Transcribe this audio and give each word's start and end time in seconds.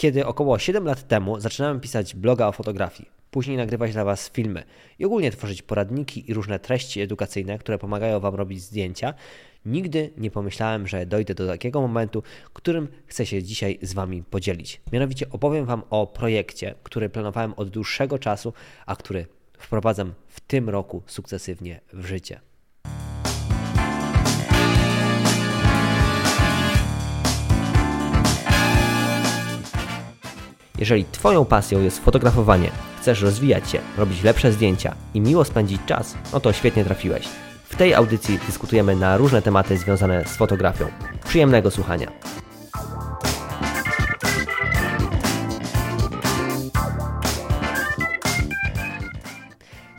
kiedy 0.00 0.26
około 0.26 0.58
7 0.58 0.84
lat 0.84 1.08
temu 1.08 1.40
zaczynałem 1.40 1.80
pisać 1.80 2.14
bloga 2.14 2.46
o 2.48 2.52
fotografii, 2.52 3.08
później 3.30 3.56
nagrywać 3.56 3.92
dla 3.92 4.04
Was 4.04 4.30
filmy 4.30 4.62
i 4.98 5.04
ogólnie 5.04 5.30
tworzyć 5.30 5.62
poradniki 5.62 6.30
i 6.30 6.34
różne 6.34 6.58
treści 6.58 7.00
edukacyjne, 7.00 7.58
które 7.58 7.78
pomagają 7.78 8.20
Wam 8.20 8.34
robić 8.34 8.62
zdjęcia, 8.62 9.14
nigdy 9.66 10.10
nie 10.16 10.30
pomyślałem, 10.30 10.86
że 10.86 11.06
dojdę 11.06 11.34
do 11.34 11.46
takiego 11.46 11.80
momentu, 11.80 12.22
którym 12.52 12.88
chcę 13.06 13.26
się 13.26 13.42
dzisiaj 13.42 13.78
z 13.82 13.92
Wami 13.92 14.22
podzielić. 14.22 14.80
Mianowicie 14.92 15.26
opowiem 15.30 15.66
Wam 15.66 15.82
o 15.90 16.06
projekcie, 16.06 16.74
który 16.82 17.08
planowałem 17.08 17.54
od 17.56 17.68
dłuższego 17.68 18.18
czasu, 18.18 18.52
a 18.86 18.96
który 18.96 19.26
wprowadzam 19.58 20.14
w 20.28 20.40
tym 20.40 20.68
roku 20.68 21.02
sukcesywnie 21.06 21.80
w 21.92 22.06
życie. 22.06 22.40
Jeżeli 30.80 31.04
Twoją 31.04 31.44
pasją 31.44 31.82
jest 31.82 32.04
fotografowanie, 32.04 32.70
chcesz 33.00 33.22
rozwijać 33.22 33.70
się, 33.70 33.78
robić 33.98 34.22
lepsze 34.22 34.52
zdjęcia 34.52 34.94
i 35.14 35.20
miło 35.20 35.44
spędzić 35.44 35.80
czas, 35.86 36.14
no 36.32 36.40
to 36.40 36.52
świetnie 36.52 36.84
trafiłeś. 36.84 37.28
W 37.64 37.76
tej 37.76 37.94
audycji 37.94 38.38
dyskutujemy 38.46 38.96
na 38.96 39.16
różne 39.16 39.42
tematy 39.42 39.76
związane 39.76 40.24
z 40.24 40.36
fotografią. 40.36 40.86
Przyjemnego 41.24 41.70
słuchania. 41.70 42.12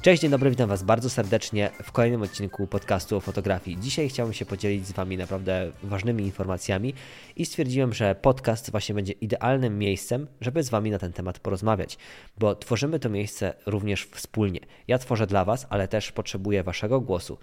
Cześć, 0.02 0.22
dzień 0.22 0.32
dobry, 0.32 0.50
witam 0.50 0.70
Was 0.70 0.84
bardzo 0.84 1.10
serdecznie 1.10 1.70
w 1.84 1.91
kolejnym 1.91 2.22
odcinku 2.22 2.68
podcastu 2.68 3.18
o 3.18 3.20
fotografii. 3.20 3.80
Dzisiaj 3.80 4.10
chciałbym 4.10 4.34
się 4.34 4.46
podzielić 4.46 4.88
z 4.88 4.91
Wami 4.91 5.18
naprawdę 5.18 5.72
ważnymi 5.84 6.24
informacjami 6.24 6.94
i 7.36 7.46
stwierdziłem, 7.46 7.94
że 7.94 8.16
podcast 8.16 8.72
właśnie 8.72 8.96
będzie 8.96 9.14
idealnym 9.14 9.80
miejscem, 9.80 10.27
żeby 10.41 10.64
z 10.64 10.70
Wami 10.70 10.91
na 10.91 11.00
ten 11.00 11.14
temat 11.14 11.40
porozmawiać, 11.40 11.98
bo 12.38 12.55
tworzymy 12.55 13.00
to 13.00 13.10
miejsce 13.10 13.54
również 13.66 14.05
wspólnie. 14.05 14.60
Ja 14.88 14.98
tworzę 14.98 15.27
dla 15.27 15.46
Was, 15.46 15.68
ale 15.70 15.88
też 15.88 16.12
potrzebuję 16.12 16.63
Waszego 16.63 17.02
głosu. 17.02 17.38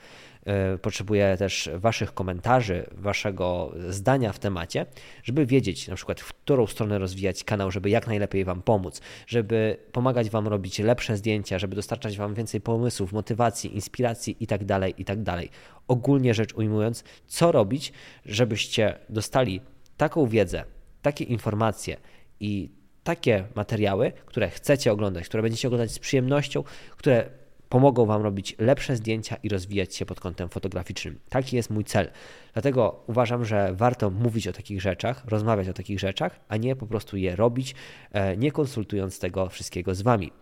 E, 0.49 0.79
potrzebuję 0.79 1.37
też 1.39 1.71
Waszych 1.75 2.15
komentarzy, 2.15 2.87
Waszego 2.93 3.73
zdania 3.89 4.33
w 4.33 4.39
temacie, 4.39 4.87
żeby 5.23 5.47
wiedzieć 5.47 5.89
na 5.89 5.97
przykład, 5.97 6.21
w 6.21 6.35
którą 6.35 6.67
stronę 6.67 6.99
rozwijać 6.99 7.45
kanał, 7.45 7.71
żeby 7.71 7.91
jak 7.91 8.07
najlepiej 8.07 8.45
Wam 8.45 8.63
pomóc, 8.63 9.01
żeby 9.27 9.77
pomagać 9.93 10.31
Wam 10.31 10.49
robić 10.49 10.79
lepsze 10.79 11.17
zdjęcia, 11.17 11.59
żeby 11.59 11.77
dostarczać 11.77 12.19
Wam 12.19 12.35
więcej 12.35 12.61
pomysłów, 12.61 13.13
motywacji, 13.13 13.75
inspiracji 13.75 14.37
itd., 14.41 14.67
tak 14.67 14.99
itd. 14.99 15.25
Tak 15.25 15.45
Ogólnie 15.89 16.35
rzecz 16.35 16.55
ujmując, 16.55 17.05
co 17.27 17.53
robić, 17.53 17.93
żebyście 18.27 18.99
dostali 19.09 19.61
taką 19.97 20.27
wiedzę, 20.27 20.65
takie 21.03 21.25
informacje 21.25 21.97
i 22.41 22.71
takie 23.05 23.45
materiały, 23.55 24.13
które 24.27 24.51
chcecie 24.51 24.93
oglądać, 24.93 25.29
które 25.29 25.43
będziecie 25.43 25.69
oglądać 25.69 25.91
z 25.91 25.99
przyjemnością, 25.99 26.65
które 26.97 27.31
pomogą 27.69 28.06
Wam 28.06 28.22
robić 28.22 28.56
lepsze 28.58 28.97
zdjęcia 28.97 29.36
i 29.42 29.48
rozwijać 29.48 29.94
się 29.94 30.06
pod 30.06 30.20
kątem 30.20 30.48
fotograficznym. 30.48 31.19
Taki 31.28 31.56
jest 31.56 31.70
mój 31.70 31.84
cel. 31.84 32.11
Dlatego 32.52 33.05
uważam, 33.06 33.44
że 33.44 33.74
warto 33.74 34.11
mówić 34.11 34.48
o 34.48 34.52
takich 34.52 34.80
rzeczach, 34.80 35.24
rozmawiać 35.27 35.69
o 35.69 35.72
takich 35.72 36.00
rzeczach, 36.00 36.41
a 36.48 36.56
nie 36.56 36.77
po 36.77 36.86
prostu 36.86 37.16
je 37.16 37.36
robić, 37.36 37.74
e, 38.12 38.36
nie 38.36 38.52
konsultując 38.52 39.19
tego 39.19 39.48
wszystkiego 39.48 39.94
z 39.94 40.02
Wami. 40.02 40.33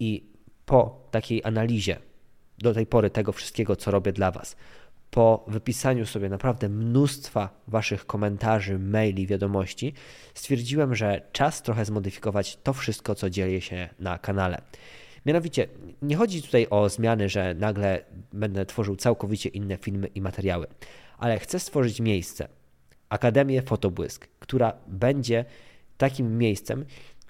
I 0.00 0.32
po 0.66 1.08
takiej 1.10 1.44
analizie 1.44 1.96
do 2.58 2.74
tej 2.74 2.86
pory 2.86 3.10
tego 3.10 3.32
wszystkiego, 3.32 3.76
co 3.76 3.90
robię 3.90 4.12
dla 4.12 4.30
Was, 4.30 4.56
po 5.10 5.44
wypisaniu 5.48 6.06
sobie 6.06 6.28
naprawdę 6.28 6.68
mnóstwa 6.68 7.62
Waszych 7.68 8.06
komentarzy, 8.06 8.78
maili, 8.78 9.26
wiadomości, 9.26 9.94
stwierdziłem, 10.34 10.94
że 10.94 11.22
czas 11.32 11.62
trochę 11.62 11.84
zmodyfikować 11.84 12.58
to 12.62 12.72
wszystko, 12.72 13.14
co 13.14 13.30
dzieje 13.30 13.60
się 13.60 13.88
na 13.98 14.18
kanale. 14.18 14.62
Mianowicie, 15.28 15.68
nie 16.02 16.16
chodzi 16.16 16.42
tutaj 16.42 16.66
o 16.70 16.88
zmiany, 16.88 17.28
że 17.28 17.54
nagle 17.54 18.04
będę 18.32 18.66
tworzył 18.66 18.96
całkowicie 18.96 19.48
inne 19.48 19.76
filmy 19.76 20.06
i 20.06 20.20
materiały, 20.20 20.66
ale 21.18 21.38
chcę 21.38 21.60
stworzyć 21.60 22.00
miejsce, 22.00 22.48
Akademię 23.08 23.62
Fotobłysk, 23.62 24.28
która 24.38 24.72
będzie 24.86 25.44
takim 25.98 26.38
miejscem, 26.38 26.84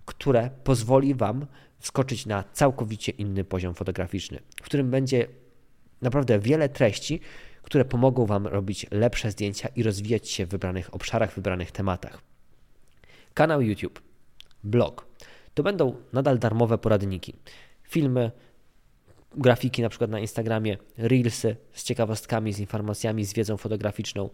które 0.04 0.50
pozwoli 0.64 1.14
Wam 1.14 1.46
wskoczyć 1.78 2.26
na 2.26 2.44
całkowicie 2.52 3.12
inny 3.12 3.44
poziom 3.44 3.74
fotograficzny, 3.74 4.38
w 4.56 4.64
którym 4.64 4.90
będzie 4.90 5.26
naprawdę 6.02 6.38
wiele 6.38 6.68
treści, 6.68 7.20
które 7.62 7.84
pomogą 7.84 8.26
Wam 8.26 8.46
robić 8.46 8.86
lepsze 8.90 9.30
zdjęcia 9.30 9.68
i 9.76 9.82
rozwijać 9.82 10.30
się 10.30 10.46
w 10.46 10.48
wybranych 10.48 10.94
obszarach, 10.94 11.34
wybranych 11.34 11.72
tematach. 11.72 12.22
Kanał 13.34 13.62
YouTube, 13.62 14.02
blog 14.64 15.08
to 15.54 15.62
będą 15.62 15.94
nadal 16.12 16.38
darmowe 16.38 16.78
poradniki 16.78 17.34
filmy, 17.88 18.30
grafiki 19.36 19.82
na 19.82 19.88
przykład 19.88 20.10
na 20.10 20.20
Instagramie, 20.20 20.76
reelsy 20.96 21.56
z 21.72 21.84
ciekawostkami, 21.84 22.52
z 22.52 22.58
informacjami, 22.58 23.24
z 23.24 23.32
wiedzą 23.32 23.56
fotograficzną, 23.56 24.30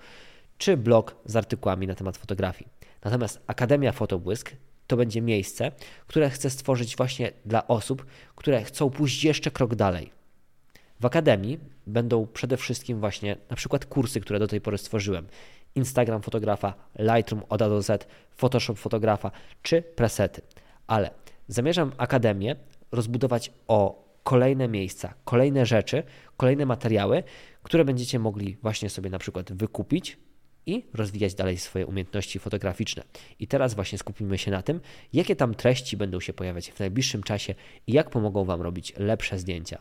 czy 0.58 0.76
blog 0.76 1.16
z 1.24 1.36
artykułami 1.36 1.86
na 1.86 1.94
temat 1.94 2.16
fotografii. 2.16 2.70
Natomiast 3.04 3.40
Akademia 3.46 3.92
Fotobłysk 3.92 4.52
to 4.86 4.96
będzie 4.96 5.22
miejsce, 5.22 5.72
które 6.06 6.30
chcę 6.30 6.50
stworzyć 6.50 6.96
właśnie 6.96 7.32
dla 7.44 7.68
osób, 7.68 8.06
które 8.36 8.62
chcą 8.62 8.90
pójść 8.90 9.24
jeszcze 9.24 9.50
krok 9.50 9.74
dalej. 9.74 10.12
W 11.00 11.06
Akademii 11.06 11.58
będą 11.86 12.26
przede 12.26 12.56
wszystkim 12.56 13.00
właśnie 13.00 13.36
na 13.50 13.56
przykład 13.56 13.86
kursy, 13.86 14.20
które 14.20 14.38
do 14.38 14.46
tej 14.48 14.60
pory 14.60 14.78
stworzyłem. 14.78 15.26
Instagram 15.74 16.22
fotografa, 16.22 16.74
Lightroom 16.98 17.42
od 17.48 17.62
A 17.62 17.68
do 17.68 17.82
Z, 17.82 18.06
Photoshop 18.36 18.74
fotografa 18.74 19.30
czy 19.62 19.82
presety. 19.82 20.42
Ale 20.86 21.10
zamierzam 21.48 21.92
Akademię 21.96 22.56
rozbudować 22.94 23.52
o 23.68 24.04
kolejne 24.22 24.68
miejsca, 24.68 25.14
kolejne 25.24 25.66
rzeczy, 25.66 26.02
kolejne 26.36 26.66
materiały, 26.66 27.22
które 27.62 27.84
będziecie 27.84 28.18
mogli 28.18 28.56
właśnie 28.62 28.90
sobie 28.90 29.10
na 29.10 29.18
przykład 29.18 29.52
wykupić 29.52 30.18
i 30.66 30.84
rozwijać 30.94 31.34
dalej 31.34 31.58
swoje 31.58 31.86
umiejętności 31.86 32.38
fotograficzne. 32.38 33.02
I 33.38 33.46
teraz 33.46 33.74
właśnie 33.74 33.98
skupimy 33.98 34.38
się 34.38 34.50
na 34.50 34.62
tym, 34.62 34.80
jakie 35.12 35.36
tam 35.36 35.54
treści 35.54 35.96
będą 35.96 36.20
się 36.20 36.32
pojawiać 36.32 36.70
w 36.70 36.78
najbliższym 36.78 37.22
czasie 37.22 37.54
i 37.86 37.92
jak 37.92 38.10
pomogą 38.10 38.44
Wam 38.44 38.62
robić 38.62 38.92
lepsze 38.96 39.38
zdjęcia. 39.38 39.78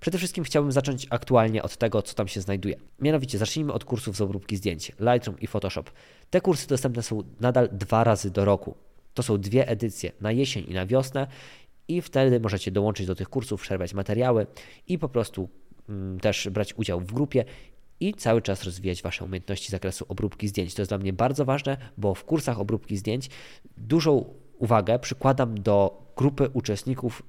Przede 0.00 0.18
wszystkim 0.18 0.44
chciałbym 0.44 0.72
zacząć 0.72 1.06
aktualnie 1.10 1.62
od 1.62 1.76
tego, 1.76 2.02
co 2.02 2.14
tam 2.14 2.28
się 2.28 2.40
znajduje. 2.40 2.76
Mianowicie 3.00 3.38
zacznijmy 3.38 3.72
od 3.72 3.84
kursów 3.84 4.16
z 4.16 4.20
obróbki 4.20 4.56
zdjęć, 4.56 4.92
Lightroom 5.00 5.40
i 5.40 5.46
Photoshop. 5.46 5.84
Te 6.30 6.40
kursy 6.40 6.68
dostępne 6.68 7.02
są 7.02 7.22
nadal 7.40 7.68
dwa 7.72 8.04
razy 8.04 8.30
do 8.30 8.44
roku. 8.44 8.74
To 9.14 9.22
są 9.22 9.38
dwie 9.38 9.68
edycje 9.68 10.12
na 10.20 10.32
jesień 10.32 10.64
i 10.68 10.74
na 10.74 10.86
wiosnę 10.86 11.26
i 11.88 12.02
wtedy 12.02 12.40
możecie 12.40 12.70
dołączyć 12.70 13.06
do 13.06 13.14
tych 13.14 13.28
kursów, 13.28 13.62
przerwać 13.62 13.94
materiały 13.94 14.46
i 14.88 14.98
po 14.98 15.08
prostu 15.08 15.48
mm, 15.88 16.20
też 16.20 16.48
brać 16.48 16.74
udział 16.74 17.00
w 17.00 17.12
grupie 17.12 17.44
i 18.00 18.14
cały 18.14 18.42
czas 18.42 18.64
rozwijać 18.64 19.02
Wasze 19.02 19.24
umiejętności 19.24 19.68
z 19.68 19.70
zakresu 19.70 20.04
obróbki 20.08 20.48
zdjęć. 20.48 20.74
To 20.74 20.82
jest 20.82 20.90
dla 20.90 20.98
mnie 20.98 21.12
bardzo 21.12 21.44
ważne, 21.44 21.76
bo 21.98 22.14
w 22.14 22.24
kursach 22.24 22.60
obróbki 22.60 22.96
zdjęć 22.96 23.30
dużą 23.76 24.34
uwagę 24.58 24.98
przykładam 24.98 25.54
do 25.62 26.02
grupy 26.16 26.48
uczestników 26.52 27.22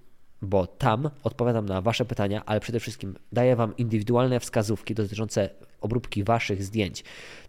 bo 0.43 0.67
tam 0.67 1.09
odpowiadam 1.23 1.65
na 1.65 1.81
Wasze 1.81 2.05
pytania, 2.05 2.45
ale 2.45 2.59
przede 2.59 2.79
wszystkim 2.79 3.15
daję 3.31 3.55
Wam 3.55 3.77
indywidualne 3.77 4.39
wskazówki 4.39 4.95
dotyczące 4.95 5.49
obróbki 5.81 6.23
Waszych 6.23 6.63
zdjęć. 6.63 7.03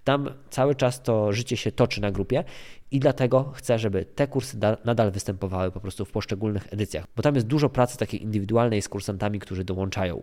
Tam 0.04 0.30
cały 0.50 0.74
czas 0.74 1.02
to 1.02 1.32
życie 1.32 1.56
się 1.56 1.72
toczy 1.72 2.00
na 2.00 2.10
grupie 2.10 2.44
i 2.90 3.00
dlatego 3.00 3.52
chcę, 3.54 3.78
żeby 3.78 4.04
te 4.04 4.26
kursy 4.26 4.58
nadal 4.84 5.10
występowały 5.10 5.70
po 5.70 5.80
prostu 5.80 6.04
w 6.04 6.10
poszczególnych 6.10 6.72
edycjach, 6.72 7.04
bo 7.16 7.22
tam 7.22 7.34
jest 7.34 7.46
dużo 7.46 7.68
pracy 7.68 7.98
takiej 7.98 8.22
indywidualnej 8.22 8.82
z 8.82 8.88
kursantami, 8.88 9.38
którzy 9.38 9.64
dołączają. 9.64 10.22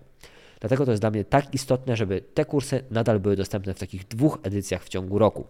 Dlatego 0.59 0.85
to 0.85 0.91
jest 0.91 1.01
dla 1.03 1.11
mnie 1.11 1.25
tak 1.25 1.53
istotne, 1.53 1.95
żeby 1.95 2.21
te 2.21 2.45
kursy 2.45 2.83
nadal 2.91 3.19
były 3.19 3.35
dostępne 3.35 3.73
w 3.73 3.79
takich 3.79 4.07
dwóch 4.07 4.39
edycjach 4.43 4.83
w 4.83 4.89
ciągu 4.89 5.19
roku. 5.19 5.47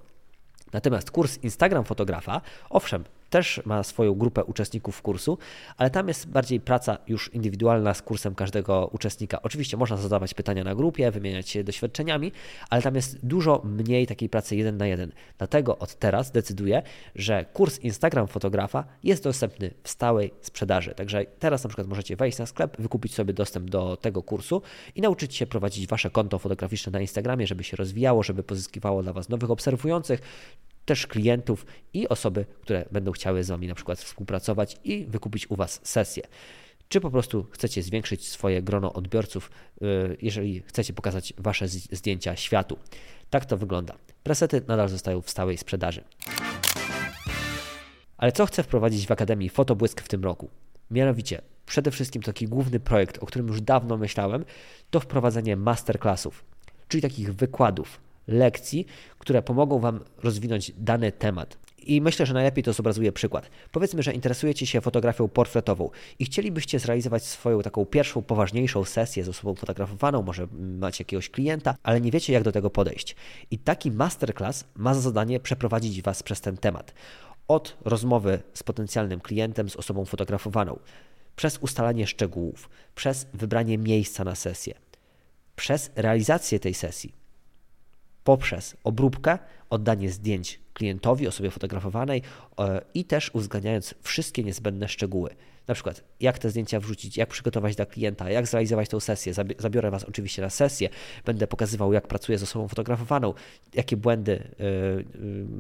Natomiast 0.74 1.12
kurs 1.12 1.44
Instagram 1.44 1.84
fotografa, 1.84 2.42
owszem, 2.70 3.04
też 3.32 3.62
ma 3.66 3.84
swoją 3.84 4.14
grupę 4.14 4.44
uczestników 4.44 5.02
kursu, 5.02 5.38
ale 5.78 5.90
tam 5.90 6.08
jest 6.08 6.30
bardziej 6.30 6.60
praca 6.60 6.98
już 7.08 7.34
indywidualna 7.34 7.94
z 7.94 8.02
kursem 8.02 8.36
każdego 8.36 8.90
uczestnika. 8.94 9.42
Oczywiście 9.42 9.78
można 9.78 9.98
zadawać 9.98 10.34
pytania 10.34 10.64
na 10.64 10.76
grupie, 10.76 11.12
wymieniać 11.12 11.50
się 11.50 11.64
doświadczeniami, 11.64 12.32
ale 12.70 12.82
tam 12.82 12.96
jest 12.96 13.26
dużo 13.26 13.62
mniej 13.66 14.08
takiej 14.08 14.30
pracy 14.30 14.56
jeden 14.56 14.78
na 14.78 14.88
jeden. 14.88 15.12
Dlatego 15.38 15.78
od 15.78 15.96
teraz 15.96 16.32
decyduję, 16.32 16.84
że 17.16 17.46
kurs 17.54 17.80
Instagram 17.80 18.28
fotografa 18.28 18.84
jest 19.04 19.24
dostępny 19.24 19.74
w 19.84 19.90
stałej 19.90 20.34
sprzedaży. 20.42 20.94
Także 20.96 21.26
teraz 21.40 21.64
na 21.64 21.68
przykład 21.68 21.88
możecie 21.88 22.16
wejść 22.16 22.38
na 22.38 22.46
sklep, 22.46 22.82
wykupić 22.82 23.14
sobie 23.14 23.34
dostęp 23.34 23.70
do 23.70 23.98
tego 23.98 24.24
kursu 24.24 24.62
i 24.96 25.02
nauczyć 25.02 25.36
się 25.36 25.46
prowadzić 25.46 25.88
wasze 25.88 26.10
konto 26.10 26.40
fotograficzne 26.40 26.92
na 26.92 27.02
Instagramie, 27.02 27.48
żeby 27.48 27.64
się 27.64 27.78
rozwijało, 27.78 28.24
żeby 28.24 28.44
pozyskiwało 28.44 29.04
dla 29.04 29.14
was 29.14 29.30
nowych 29.30 29.52
obserwujących, 29.52 30.22
też 30.86 31.08
klientów 31.08 31.66
i 31.94 32.08
osoby, 32.08 32.46
które 32.62 32.86
będą 32.92 33.12
chciały 33.12 33.44
z 33.44 33.50
Wami 33.50 33.68
na 33.68 33.76
przykład 33.76 34.00
współpracować 34.00 34.78
i 34.84 35.06
wykupić 35.06 35.52
u 35.52 35.56
Was 35.56 35.80
sesję. 35.84 36.24
Czy 36.90 37.02
po 37.02 37.12
prostu 37.12 37.48
chcecie 37.52 37.84
zwiększyć 37.84 38.28
swoje 38.28 38.62
grono 38.62 38.94
odbiorców, 38.94 39.52
y, 39.82 40.18
jeżeli 40.22 40.62
chcecie 40.62 40.94
pokazać 40.94 41.34
Wasze 41.38 41.68
zdjęcia 41.68 42.36
światu. 42.36 42.78
Tak 43.30 43.46
to 43.46 43.58
wygląda. 43.58 43.98
Presety 44.24 44.62
nadal 44.68 44.90
zostają 44.90 45.22
w 45.22 45.30
stałej 45.30 45.58
sprzedaży. 45.58 46.04
Ale 48.18 48.32
co 48.32 48.46
chcę 48.46 48.64
wprowadzić 48.64 49.08
w 49.08 49.12
Akademii 49.12 49.50
Fotobłysk 49.50 50.02
w 50.02 50.08
tym 50.08 50.24
roku? 50.24 50.50
Mianowicie, 50.92 51.42
przede 51.66 51.92
wszystkim 51.92 52.22
taki 52.22 52.48
główny 52.48 52.80
projekt, 52.80 53.18
o 53.18 53.26
którym 53.26 53.48
już 53.48 53.62
dawno 53.62 53.98
myślałem, 53.98 54.46
to 54.90 55.00
wprowadzenie 55.00 55.56
masterclassów, 55.56 56.46
czyli 56.88 57.02
takich 57.02 57.36
wykładów, 57.36 58.00
lekcji, 58.28 58.86
które 59.18 59.42
pomogą 59.42 59.80
Wam 59.80 60.00
rozwinąć 60.24 60.72
dany 60.78 61.12
temat. 61.12 61.58
I 61.84 62.02
myślę, 62.02 62.26
że 62.26 62.34
najlepiej 62.34 62.64
to 62.64 62.74
zobrazuje 62.74 63.12
przykład. 63.12 63.50
Powiedzmy, 63.72 64.04
że 64.04 64.14
interesujecie 64.14 64.66
się 64.66 64.82
fotografią 64.82 65.28
portretową 65.28 65.90
i 66.20 66.26
chcielibyście 66.26 66.80
zrealizować 66.80 67.24
swoją 67.24 67.62
taką 67.62 67.86
pierwszą, 67.86 68.22
poważniejszą 68.22 68.86
sesję 68.86 69.24
z 69.24 69.30
osobą 69.30 69.56
fotografowaną, 69.56 70.22
może 70.22 70.48
macie 70.80 71.02
jakiegoś 71.02 71.30
klienta, 71.30 71.76
ale 71.84 72.02
nie 72.02 72.12
wiecie, 72.12 72.34
jak 72.34 72.44
do 72.44 72.52
tego 72.52 72.70
podejść. 72.70 73.16
I 73.52 73.58
taki 73.58 73.92
masterclass 73.92 74.66
ma 74.76 74.94
za 74.94 75.02
zadanie 75.02 75.40
przeprowadzić 75.40 76.02
Was 76.02 76.24
przez 76.24 76.42
ten 76.42 76.58
temat. 76.58 76.94
Od 77.48 77.78
rozmowy 77.86 78.40
z 78.54 78.64
potencjalnym 78.64 79.20
klientem, 79.20 79.70
z 79.70 79.76
osobą 79.76 80.06
fotografowaną, 80.06 80.80
przez 81.36 81.58
ustalanie 81.58 82.08
szczegółów, 82.08 82.70
przez 82.96 83.28
wybranie 83.34 83.78
miejsca 83.78 84.24
na 84.24 84.36
sesję, 84.36 84.74
przez 85.56 85.92
realizację 85.96 86.60
tej 86.60 86.74
sesji, 86.74 87.21
poprzez 88.24 88.78
obróbkę, 88.84 89.40
oddanie 89.70 90.10
zdjęć 90.10 90.60
klientowi, 90.74 91.28
osobie 91.28 91.52
fotografowanej 91.52 92.22
e, 92.60 92.82
i 92.94 93.06
też 93.06 93.32
uwzględniając 93.34 93.96
wszystkie 94.02 94.44
niezbędne 94.44 94.88
szczegóły. 94.88 95.36
Na 95.68 95.74
przykład, 95.74 96.04
jak 96.20 96.40
te 96.40 96.50
zdjęcia 96.50 96.80
wrzucić, 96.80 97.18
jak 97.18 97.30
przygotować 97.30 97.76
dla 97.76 97.86
klienta, 97.86 98.30
jak 98.30 98.48
zrealizować 98.48 98.90
tę 98.90 99.02
sesję. 99.02 99.34
Zabiorę 99.58 99.92
Was 99.92 100.04
oczywiście 100.04 100.42
na 100.42 100.50
sesję, 100.50 100.90
będę 101.26 101.48
pokazywał, 101.48 101.94
jak 101.94 102.08
pracuję 102.08 102.38
z 102.38 102.44
osobą 102.44 102.68
fotografowaną, 102.68 103.34
jakie 103.74 103.98
błędy 103.98 104.32
y, 104.32 104.64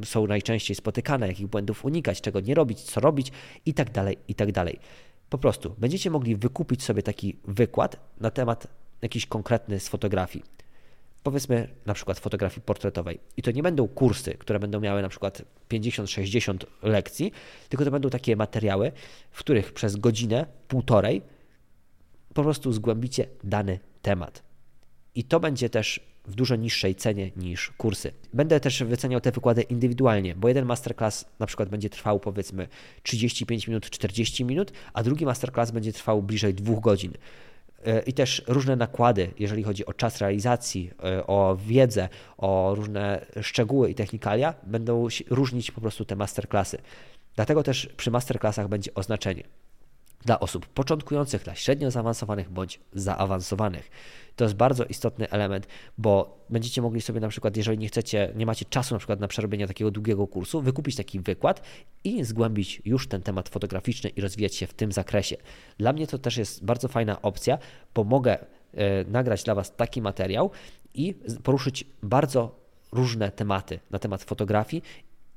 y, 0.03 0.05
są 0.05 0.27
najczęściej 0.27 0.75
spotykane, 0.75 1.27
jakich 1.27 1.47
błędów 1.47 1.85
unikać, 1.85 2.21
czego 2.21 2.39
nie 2.39 2.55
robić, 2.55 2.81
co 2.81 3.01
robić 3.01 3.31
i 3.65 3.73
tak 3.73 3.91
dalej, 3.91 4.17
i 4.27 4.35
tak 4.35 4.51
dalej. 4.51 4.79
Po 5.29 5.37
prostu 5.37 5.75
będziecie 5.77 6.09
mogli 6.09 6.35
wykupić 6.35 6.83
sobie 6.83 7.03
taki 7.03 7.37
wykład 7.45 7.99
na 8.19 8.31
temat 8.31 8.67
jakiś 9.01 9.25
konkretny 9.25 9.79
z 9.79 9.87
fotografii 9.87 10.45
powiedzmy 11.23 11.68
na 11.85 11.94
przykład 11.94 12.19
fotografii 12.19 12.62
portretowej. 12.62 13.19
I 13.38 13.41
to 13.41 13.51
nie 13.51 13.63
będą 13.63 13.88
kursy, 13.88 14.33
które 14.33 14.59
będą 14.59 14.79
miały 14.79 15.01
na 15.01 15.09
przykład 15.09 15.41
50-60 15.69 16.57
lekcji, 16.83 17.31
tylko 17.69 17.85
to 17.85 17.91
będą 17.91 18.09
takie 18.09 18.35
materiały, 18.35 18.91
w 19.31 19.39
których 19.39 19.73
przez 19.73 19.95
godzinę, 19.95 20.45
półtorej 20.68 21.21
po 22.33 22.44
prostu 22.44 22.73
zgłębicie 22.73 23.27
dany 23.44 23.79
temat. 24.01 24.44
I 25.15 25.23
to 25.23 25.39
będzie 25.39 25.69
też 25.69 26.12
w 26.25 26.35
dużo 26.35 26.56
niższej 26.56 26.95
cenie 26.95 27.31
niż 27.35 27.71
kursy. 27.77 28.12
Będę 28.33 28.59
też 28.59 28.83
wyceniał 28.83 29.21
te 29.21 29.31
wykłady 29.31 29.62
indywidualnie, 29.62 30.35
bo 30.35 30.47
jeden 30.47 30.65
masterclass 30.65 31.25
na 31.39 31.45
przykład 31.45 31.69
będzie 31.69 31.89
trwał 31.89 32.19
powiedzmy 32.19 32.67
35 33.03 33.67
minut, 33.67 33.89
40 33.89 34.45
minut, 34.45 34.71
a 34.94 35.03
drugi 35.03 35.25
masterclass 35.25 35.71
będzie 35.71 35.94
trwał 35.94 36.24
bliżej 36.24 36.53
2 36.53 36.79
godzin. 36.79 37.13
E, 37.85 38.01
i 38.01 38.13
też 38.13 38.41
różne 38.47 38.75
nakłady, 38.75 39.31
jeżeli 39.39 39.63
chodzi 39.63 39.85
o 39.85 39.93
czas 39.93 40.17
realizacji, 40.17 40.91
e, 41.03 41.27
o 41.27 41.57
wiedzę, 41.65 42.09
o 42.37 42.73
różne 42.75 43.25
szczegóły 43.41 43.89
i 43.89 43.95
technikalia, 43.95 44.53
będą 44.63 45.07
różnić 45.29 45.71
po 45.71 45.81
prostu 45.81 46.05
te 46.05 46.15
masterclassy. 46.15 46.77
Dlatego 47.35 47.63
też 47.63 47.89
przy 47.97 48.11
masterclassach 48.11 48.67
będzie 48.67 48.93
oznaczenie 48.93 49.43
dla 50.25 50.39
osób 50.39 50.65
początkujących, 50.65 51.44
dla 51.44 51.56
średnio 51.56 51.91
zaawansowanych 51.91 52.50
bądź 52.50 52.79
zaawansowanych. 52.94 53.89
To 54.35 54.45
jest 54.45 54.56
bardzo 54.56 54.85
istotny 54.85 55.29
element, 55.29 55.68
bo 55.97 56.45
będziecie 56.50 56.81
mogli 56.81 57.01
sobie 57.01 57.19
na 57.19 57.27
przykład, 57.27 57.57
jeżeli 57.57 57.77
nie 57.77 57.88
chcecie, 57.88 58.31
nie 58.35 58.45
macie 58.45 58.65
czasu 58.65 58.95
na 58.95 58.97
przykład 58.97 59.19
na 59.19 59.27
przerobienie 59.27 59.68
takiego 59.68 59.91
długiego 59.91 60.27
kursu, 60.27 60.62
wykupić 60.62 60.95
taki 60.95 61.19
wykład 61.19 61.62
i 62.03 62.23
zgłębić 62.23 62.81
już 62.85 63.07
ten 63.07 63.21
temat 63.21 63.50
fotograficzny 63.50 64.09
i 64.09 64.21
rozwijać 64.21 64.56
się 64.56 64.68
w 64.68 64.73
tym 64.73 64.91
zakresie. 64.91 65.38
Dla 65.77 65.94
mnie 65.94 66.07
to 66.07 66.18
też 66.18 66.38
jest 66.38 66.65
bardzo 66.65 66.88
fajna 66.88 67.21
opcja, 67.21 67.57
bo 67.95 68.03
mogę 68.03 68.38
e, 68.39 68.45
nagrać 69.03 69.44
dla 69.44 69.56
Was 69.56 69.75
taki 69.75 70.01
materiał 70.01 70.51
i 70.94 71.13
poruszyć 71.44 71.85
bardzo 72.03 72.62
różne 72.91 73.31
tematy 73.31 73.79
na 73.91 74.00
temat 74.00 74.24
fotografii 74.24 74.83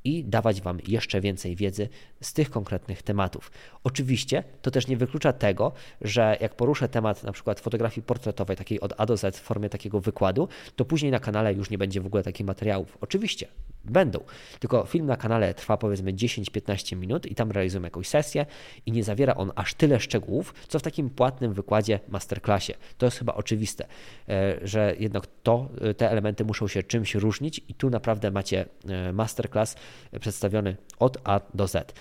i 0.04 0.24
dawać 0.24 0.60
Wam 0.60 0.78
jeszcze 0.86 1.20
więcej 1.20 1.56
wiedzy 1.56 1.88
z 2.20 2.32
tych 2.32 2.50
konkretnych 2.50 3.02
tematów. 3.02 3.50
Oczywiście 3.84 4.44
to 4.62 4.70
też 4.70 4.86
nie 4.86 4.96
wyklucza 4.96 5.32
tego, 5.32 5.72
że 6.00 6.36
jak 6.40 6.54
poruszę 6.54 6.88
temat 6.88 7.22
na 7.22 7.32
przykład 7.32 7.60
fotografii 7.60 8.06
portretowej, 8.06 8.56
takiej 8.56 8.80
od 8.80 8.92
A 8.96 9.06
do 9.06 9.16
Z 9.16 9.36
w 9.36 9.42
formie 9.42 9.68
takiego 9.68 10.00
wykładu, 10.00 10.48
to 10.76 10.84
później 10.84 11.12
na 11.12 11.20
kanale 11.20 11.54
już 11.54 11.70
nie 11.70 11.78
będzie 11.78 12.00
w 12.00 12.06
ogóle 12.06 12.22
takich 12.22 12.46
materiałów. 12.46 12.98
Oczywiście 13.00 13.48
będą, 13.84 14.20
tylko 14.60 14.86
film 14.86 15.06
na 15.06 15.16
kanale 15.16 15.54
trwa 15.54 15.76
powiedzmy 15.76 16.12
10-15 16.12 16.96
minut 16.96 17.26
i 17.26 17.34
tam 17.34 17.50
realizujemy 17.50 17.86
jakąś 17.86 18.08
sesję 18.08 18.46
i 18.86 18.92
nie 18.92 19.04
zawiera 19.04 19.34
on 19.34 19.52
aż 19.54 19.74
tyle 19.74 20.00
szczegółów, 20.00 20.54
co 20.68 20.78
w 20.78 20.82
takim 20.82 21.10
płatnym 21.10 21.52
wykładzie 21.52 22.00
masterclassie. 22.08 22.72
To 22.98 23.06
jest 23.06 23.18
chyba 23.18 23.34
oczywiste, 23.34 23.86
e, 24.28 24.58
że 24.62 24.94
jednak 24.98 25.26
to, 25.42 25.68
e, 25.80 25.94
te 25.94 26.10
elementy 26.10 26.44
muszą 26.44 26.68
się 26.68 26.82
czymś 26.82 27.14
różnić 27.14 27.60
i 27.68 27.74
tu 27.74 27.90
naprawdę 27.90 28.30
macie 28.30 28.66
e, 28.88 29.12
masterclass 29.12 29.76
przedstawiony 30.20 30.76
od 30.98 31.18
A 31.24 31.40
do 31.54 31.68
Z. 31.68 31.94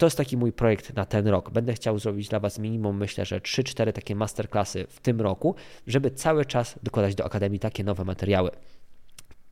To 0.00 0.06
jest 0.06 0.16
taki 0.16 0.36
mój 0.36 0.52
projekt 0.52 0.94
na 0.94 1.04
ten 1.04 1.28
rok. 1.28 1.50
Będę 1.50 1.72
chciał 1.72 1.98
zrobić 1.98 2.28
dla 2.28 2.40
Was 2.40 2.58
minimum, 2.58 2.96
myślę, 2.96 3.24
że 3.24 3.40
3-4 3.40 3.92
takie 3.92 4.14
masterclassy 4.14 4.86
w 4.88 5.00
tym 5.00 5.20
roku, 5.20 5.54
żeby 5.86 6.10
cały 6.10 6.44
czas 6.46 6.78
dokładać 6.82 7.14
do 7.14 7.24
Akademii 7.24 7.58
takie 7.58 7.84
nowe 7.84 8.04
materiały. 8.04 8.50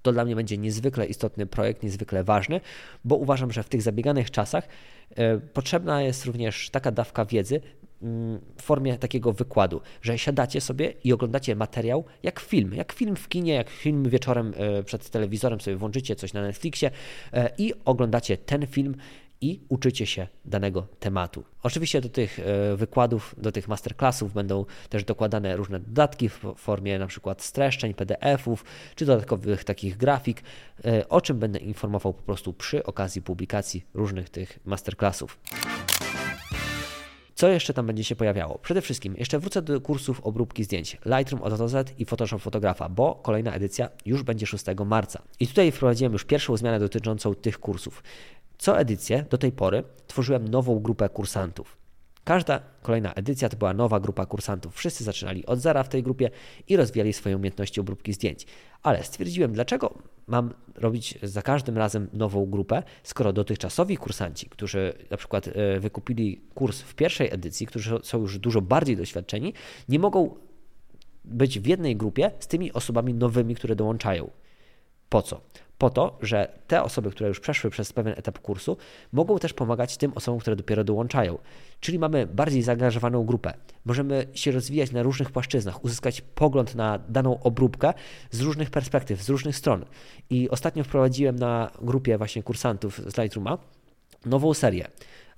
To 0.08 0.12
dla 0.12 0.24
mnie 0.24 0.36
będzie 0.36 0.58
niezwykle 0.58 1.06
istotny 1.06 1.46
projekt, 1.46 1.82
niezwykle 1.82 2.24
ważny, 2.24 2.60
bo 3.04 3.16
uważam, 3.16 3.52
że 3.52 3.62
w 3.62 3.68
tych 3.68 3.82
zabieganych 3.82 4.30
czasach 4.30 4.68
y, 5.10 5.40
potrzebna 5.52 6.02
jest 6.02 6.26
również 6.26 6.70
taka 6.70 6.90
dawka 6.90 7.24
wiedzy, 7.24 7.60
mm, 8.02 8.40
w 8.56 8.62
formie 8.62 8.98
takiego 8.98 9.32
wykładu, 9.32 9.80
że 10.02 10.18
siadacie 10.18 10.60
sobie 10.60 10.92
i 11.04 11.12
oglądacie 11.12 11.56
materiał 11.56 12.04
jak 12.22 12.40
film, 12.40 12.74
jak 12.74 12.92
film 12.92 13.16
w 13.16 13.28
kinie, 13.28 13.54
jak 13.54 13.70
film 13.70 14.08
wieczorem 14.08 14.54
e, 14.56 14.82
przed 14.82 15.10
telewizorem 15.10 15.60
sobie 15.60 15.76
włączycie 15.76 16.16
coś 16.16 16.32
na 16.32 16.42
Netflixie 16.42 16.90
e, 17.32 17.50
i 17.58 17.74
oglądacie 17.84 18.36
ten 18.36 18.66
film 18.66 18.94
i 19.40 19.60
uczycie 19.68 20.06
się 20.06 20.26
danego 20.44 20.86
tematu. 21.00 21.44
Oczywiście 21.62 22.00
do 22.00 22.08
tych 22.08 22.38
e, 22.38 22.76
wykładów, 22.76 23.34
do 23.38 23.52
tych 23.52 23.68
masterclassów 23.68 24.32
będą 24.32 24.64
też 24.88 25.04
dokładane 25.04 25.56
różne 25.56 25.80
dodatki 25.80 26.28
w 26.28 26.42
formie 26.56 26.98
na 26.98 27.06
przykład 27.06 27.42
streszczeń, 27.42 27.94
PDF-ów 27.94 28.64
czy 28.94 29.06
dodatkowych 29.06 29.64
takich 29.64 29.96
grafik, 29.96 30.42
e, 30.84 31.08
o 31.08 31.20
czym 31.20 31.38
będę 31.38 31.58
informował 31.58 32.14
po 32.14 32.22
prostu 32.22 32.52
przy 32.52 32.84
okazji 32.84 33.22
publikacji 33.22 33.84
różnych 33.94 34.30
tych 34.30 34.58
masterclassów. 34.64 35.38
Co 37.38 37.48
jeszcze 37.48 37.74
tam 37.74 37.86
będzie 37.86 38.04
się 38.04 38.16
pojawiało? 38.16 38.58
Przede 38.58 38.80
wszystkim 38.80 39.14
jeszcze 39.16 39.38
wrócę 39.38 39.62
do 39.62 39.80
kursów 39.80 40.20
obróbki 40.20 40.64
zdjęć 40.64 40.96
Lightroom 41.04 41.42
od 41.42 41.60
A 41.60 41.68
Z 41.68 41.94
i 41.98 42.04
Photoshop 42.04 42.38
Fotografa, 42.38 42.88
bo 42.88 43.14
kolejna 43.14 43.52
edycja 43.54 43.88
już 44.06 44.22
będzie 44.22 44.46
6 44.46 44.64
marca. 44.86 45.22
I 45.40 45.46
tutaj 45.46 45.72
wprowadziłem 45.72 46.12
już 46.12 46.24
pierwszą 46.24 46.56
zmianę 46.56 46.78
dotyczącą 46.78 47.34
tych 47.34 47.58
kursów. 47.58 48.02
Co 48.58 48.78
edycję 48.78 49.24
do 49.30 49.38
tej 49.38 49.52
pory 49.52 49.84
tworzyłem 50.06 50.48
nową 50.48 50.78
grupę 50.78 51.08
kursantów. 51.08 51.78
Każda 52.24 52.60
kolejna 52.82 53.14
edycja 53.14 53.48
to 53.48 53.56
była 53.56 53.74
nowa 53.74 54.00
grupa 54.00 54.26
kursantów. 54.26 54.76
Wszyscy 54.76 55.04
zaczynali 55.04 55.46
od 55.46 55.58
zera 55.58 55.82
w 55.82 55.88
tej 55.88 56.02
grupie 56.02 56.30
i 56.68 56.76
rozwijali 56.76 57.12
swoje 57.12 57.36
umiejętności 57.36 57.80
obróbki 57.80 58.12
zdjęć. 58.12 58.46
Ale 58.82 59.04
stwierdziłem, 59.04 59.52
dlaczego 59.52 59.94
mam 60.26 60.54
robić 60.74 61.18
za 61.22 61.42
każdym 61.42 61.78
razem 61.78 62.08
nową 62.12 62.46
grupę, 62.46 62.82
skoro 63.02 63.32
dotychczasowi 63.32 63.96
kursanci, 63.96 64.48
którzy 64.48 64.92
na 65.10 65.16
przykład 65.16 65.48
e, 65.48 65.80
wykupili 65.80 66.42
kurs 66.54 66.80
w 66.80 66.94
pierwszej 66.94 67.34
edycji, 67.34 67.66
którzy 67.66 67.98
są 68.02 68.20
już 68.20 68.38
dużo 68.38 68.60
bardziej 68.60 68.96
doświadczeni, 68.96 69.52
nie 69.88 69.98
mogą 69.98 70.34
być 71.24 71.60
w 71.60 71.66
jednej 71.66 71.96
grupie 71.96 72.30
z 72.40 72.46
tymi 72.46 72.72
osobami 72.72 73.14
nowymi, 73.14 73.54
które 73.54 73.76
dołączają. 73.76 74.30
Po 75.08 75.22
co? 75.22 75.40
Po 75.78 75.90
to, 75.90 76.18
że 76.22 76.58
te 76.66 76.82
osoby, 76.82 77.10
które 77.10 77.28
już 77.28 77.40
przeszły 77.40 77.70
przez 77.70 77.92
pewien 77.92 78.14
etap 78.16 78.38
kursu, 78.38 78.76
mogą 79.12 79.38
też 79.38 79.52
pomagać 79.52 79.96
tym 79.96 80.12
osobom, 80.14 80.40
które 80.40 80.56
dopiero 80.56 80.84
dołączają. 80.84 81.38
Czyli 81.80 81.98
mamy 81.98 82.26
bardziej 82.26 82.62
zaangażowaną 82.62 83.24
grupę. 83.24 83.54
Możemy 83.84 84.26
się 84.34 84.50
rozwijać 84.50 84.92
na 84.92 85.02
różnych 85.02 85.30
płaszczyznach, 85.30 85.84
uzyskać 85.84 86.20
pogląd 86.20 86.74
na 86.74 86.98
daną 87.08 87.42
obróbkę 87.42 87.94
z 88.30 88.40
różnych 88.40 88.70
perspektyw, 88.70 89.22
z 89.22 89.28
różnych 89.28 89.56
stron. 89.56 89.84
I 90.30 90.50
ostatnio 90.50 90.84
wprowadziłem 90.84 91.36
na 91.36 91.70
grupie 91.82 92.18
właśnie 92.18 92.42
kursantów 92.42 92.98
z 92.98 93.18
Lightrooma 93.18 93.58
nową 94.26 94.54
serię. 94.54 94.88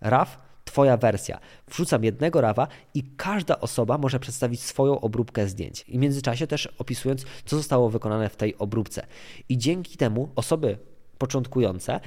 RAF 0.00 0.49
Twoja 0.70 0.96
wersja. 0.96 1.40
Wrzucam 1.68 2.04
jednego 2.04 2.40
rawa 2.40 2.68
i 2.94 3.02
każda 3.16 3.60
osoba 3.60 3.98
może 3.98 4.20
przedstawić 4.20 4.62
swoją 4.62 5.00
obróbkę 5.00 5.48
zdjęć. 5.48 5.84
I 5.88 5.98
w 5.98 6.00
międzyczasie 6.00 6.46
też 6.46 6.66
opisując, 6.78 7.24
co 7.44 7.56
zostało 7.56 7.90
wykonane 7.90 8.28
w 8.28 8.36
tej 8.36 8.58
obróbce. 8.58 9.06
I 9.48 9.58
dzięki 9.58 9.96
temu 9.96 10.28
osoby 10.36 10.78
początkujące 11.18 12.00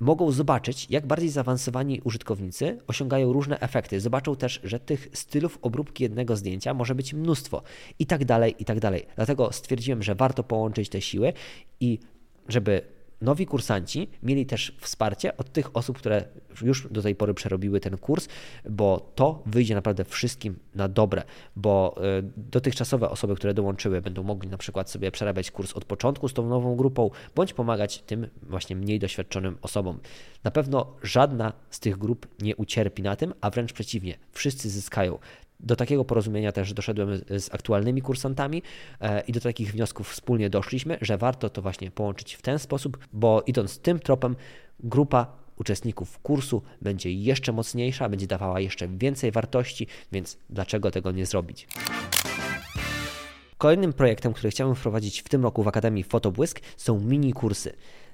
mogą 0.00 0.30
zobaczyć, 0.30 0.86
jak 0.90 1.06
bardziej 1.06 1.28
zaawansowani 1.28 2.00
użytkownicy 2.04 2.78
osiągają 2.86 3.32
różne 3.32 3.60
efekty. 3.60 4.00
Zobaczą 4.00 4.36
też, 4.36 4.60
że 4.64 4.80
tych 4.80 5.08
stylów 5.12 5.58
obróbki 5.62 6.02
jednego 6.02 6.36
zdjęcia 6.36 6.74
może 6.74 6.94
być 6.94 7.14
mnóstwo 7.14 7.62
i 7.98 8.06
tak 8.06 8.24
dalej, 8.24 8.54
i 8.58 8.64
tak 8.64 8.80
dalej. 8.80 9.06
Dlatego 9.16 9.52
stwierdziłem, 9.52 10.02
że 10.02 10.14
warto 10.14 10.44
połączyć 10.44 10.88
te 10.88 11.00
siły 11.00 11.32
i 11.80 11.98
żeby 12.48 12.97
nowi 13.20 13.46
kursanci 13.46 14.08
mieli 14.22 14.46
też 14.46 14.76
wsparcie 14.80 15.36
od 15.36 15.52
tych 15.52 15.76
osób, 15.76 15.98
które 15.98 16.24
już 16.62 16.88
do 16.90 17.02
tej 17.02 17.14
pory 17.14 17.34
przerobiły 17.34 17.80
ten 17.80 17.98
kurs, 17.98 18.28
bo 18.70 19.12
to 19.14 19.42
wyjdzie 19.46 19.74
naprawdę 19.74 20.04
wszystkim 20.04 20.58
na 20.74 20.88
dobre, 20.88 21.22
bo 21.56 21.96
e, 21.96 22.22
dotychczasowe 22.36 23.10
osoby, 23.10 23.34
które 23.34 23.54
dołączyły, 23.54 24.00
będą 24.00 24.22
mogli 24.22 24.48
na 24.48 24.58
przykład 24.58 24.90
sobie 24.90 25.10
przerabiać 25.10 25.50
kurs 25.50 25.72
od 25.72 25.84
początku 25.84 26.28
z 26.28 26.34
tą 26.34 26.48
nową 26.48 26.76
grupą, 26.76 27.10
bądź 27.34 27.52
pomagać 27.52 28.02
tym 28.02 28.26
właśnie 28.42 28.76
mniej 28.76 28.98
doświadczonym 28.98 29.58
osobom. 29.62 30.00
Na 30.44 30.50
pewno 30.50 30.92
żadna 31.02 31.52
z 31.70 31.80
tych 31.80 31.98
grup 31.98 32.26
nie 32.42 32.56
ucierpi 32.56 33.02
na 33.02 33.16
tym, 33.16 33.34
a 33.40 33.50
wręcz 33.50 33.72
przeciwnie, 33.72 34.18
wszyscy 34.32 34.70
zyskają. 34.70 35.18
Do 35.60 35.76
takiego 35.76 36.04
porozumienia 36.04 36.52
też 36.52 36.72
doszedłem 36.72 37.20
z 37.38 37.54
aktualnymi 37.54 38.02
kursantami 38.02 38.62
e, 39.00 39.20
i 39.20 39.32
do 39.32 39.40
takich 39.40 39.72
wniosków 39.72 40.10
wspólnie 40.10 40.50
doszliśmy, 40.50 40.98
że 41.00 41.18
warto 41.18 41.50
to 41.50 41.62
właśnie 41.62 41.90
połączyć 41.90 42.34
w 42.34 42.42
ten 42.42 42.58
sposób, 42.58 42.98
bo 43.12 43.42
idąc 43.46 43.78
tym 43.78 43.98
tropem, 43.98 44.36
grupa 44.80 45.26
uczestników 45.56 46.18
kursu 46.18 46.62
będzie 46.82 47.12
jeszcze 47.12 47.52
mocniejsza, 47.52 48.08
będzie 48.08 48.26
dawała 48.26 48.60
jeszcze 48.60 48.88
więcej 48.88 49.30
wartości, 49.32 49.86
więc 50.12 50.38
dlaczego 50.50 50.90
tego 50.90 51.12
nie 51.12 51.26
zrobić? 51.26 51.68
Kolejnym 53.58 53.92
projektem, 53.92 54.32
który 54.32 54.50
chciałem 54.50 54.74
wprowadzić 54.74 55.20
w 55.20 55.28
tym 55.28 55.42
roku 55.42 55.62
w 55.62 55.68
Akademii 55.68 56.04
Fotobłysk 56.04 56.60
są 56.76 57.00
mini 57.00 57.32
kursy. 57.32 57.72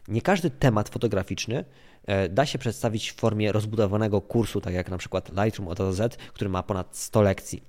Nie 0.08 0.22
każdy 0.22 0.50
temat 0.50 0.88
fotograficzny 0.88 1.64
e, 2.06 2.28
da 2.28 2.46
się 2.46 2.58
przedstawić 2.58 3.10
w 3.10 3.14
formie 3.14 3.52
rozbudowanego 3.52 4.20
kursu, 4.20 4.60
tak 4.60 4.74
jak 4.74 4.90
na 4.90 4.98
przykład 4.98 5.30
Lightroom 5.44 5.68
od 5.68 5.78
Z, 5.94 6.16
który 6.16 6.50
ma 6.50 6.62
ponad 6.62 6.96
100 6.96 7.22
lekcji. 7.22 7.62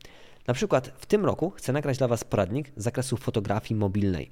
Na 0.48 0.54
przykład 0.54 0.92
w 0.98 1.06
tym 1.06 1.26
roku 1.26 1.50
chcę 1.50 1.74
nagrać 1.74 1.98
dla 1.98 2.08
Was 2.08 2.24
poradnik 2.24 2.72
z 2.78 2.84
zakresu 2.84 3.18
fotografii 3.18 3.80
mobilnej. 3.80 4.32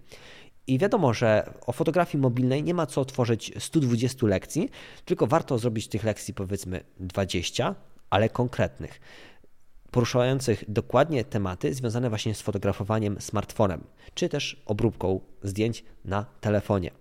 I 0.68 0.80
wiadomo, 0.80 1.14
że 1.14 1.54
o 1.66 1.72
fotografii 1.72 2.22
mobilnej 2.22 2.64
nie 2.64 2.74
ma 2.74 2.86
co 2.86 3.06
tworzyć 3.06 3.52
120 3.60 4.28
lekcji, 4.28 4.70
tylko 5.06 5.28
warto 5.28 5.58
zrobić 5.58 5.88
tych 5.88 6.04
lekcji 6.04 6.34
powiedzmy 6.34 6.84
20, 7.00 7.76
ale 8.10 8.30
konkretnych, 8.30 9.00
poruszających 9.92 10.64
dokładnie 10.68 11.24
tematy 11.24 11.74
związane 11.74 12.10
właśnie 12.10 12.36
z 12.36 12.42
fotografowaniem 12.42 13.22
smartfonem, 13.22 13.84
czy 14.14 14.30
też 14.30 14.64
obróbką 14.66 15.20
zdjęć 15.44 15.84
na 16.06 16.26
telefonie. 16.42 16.92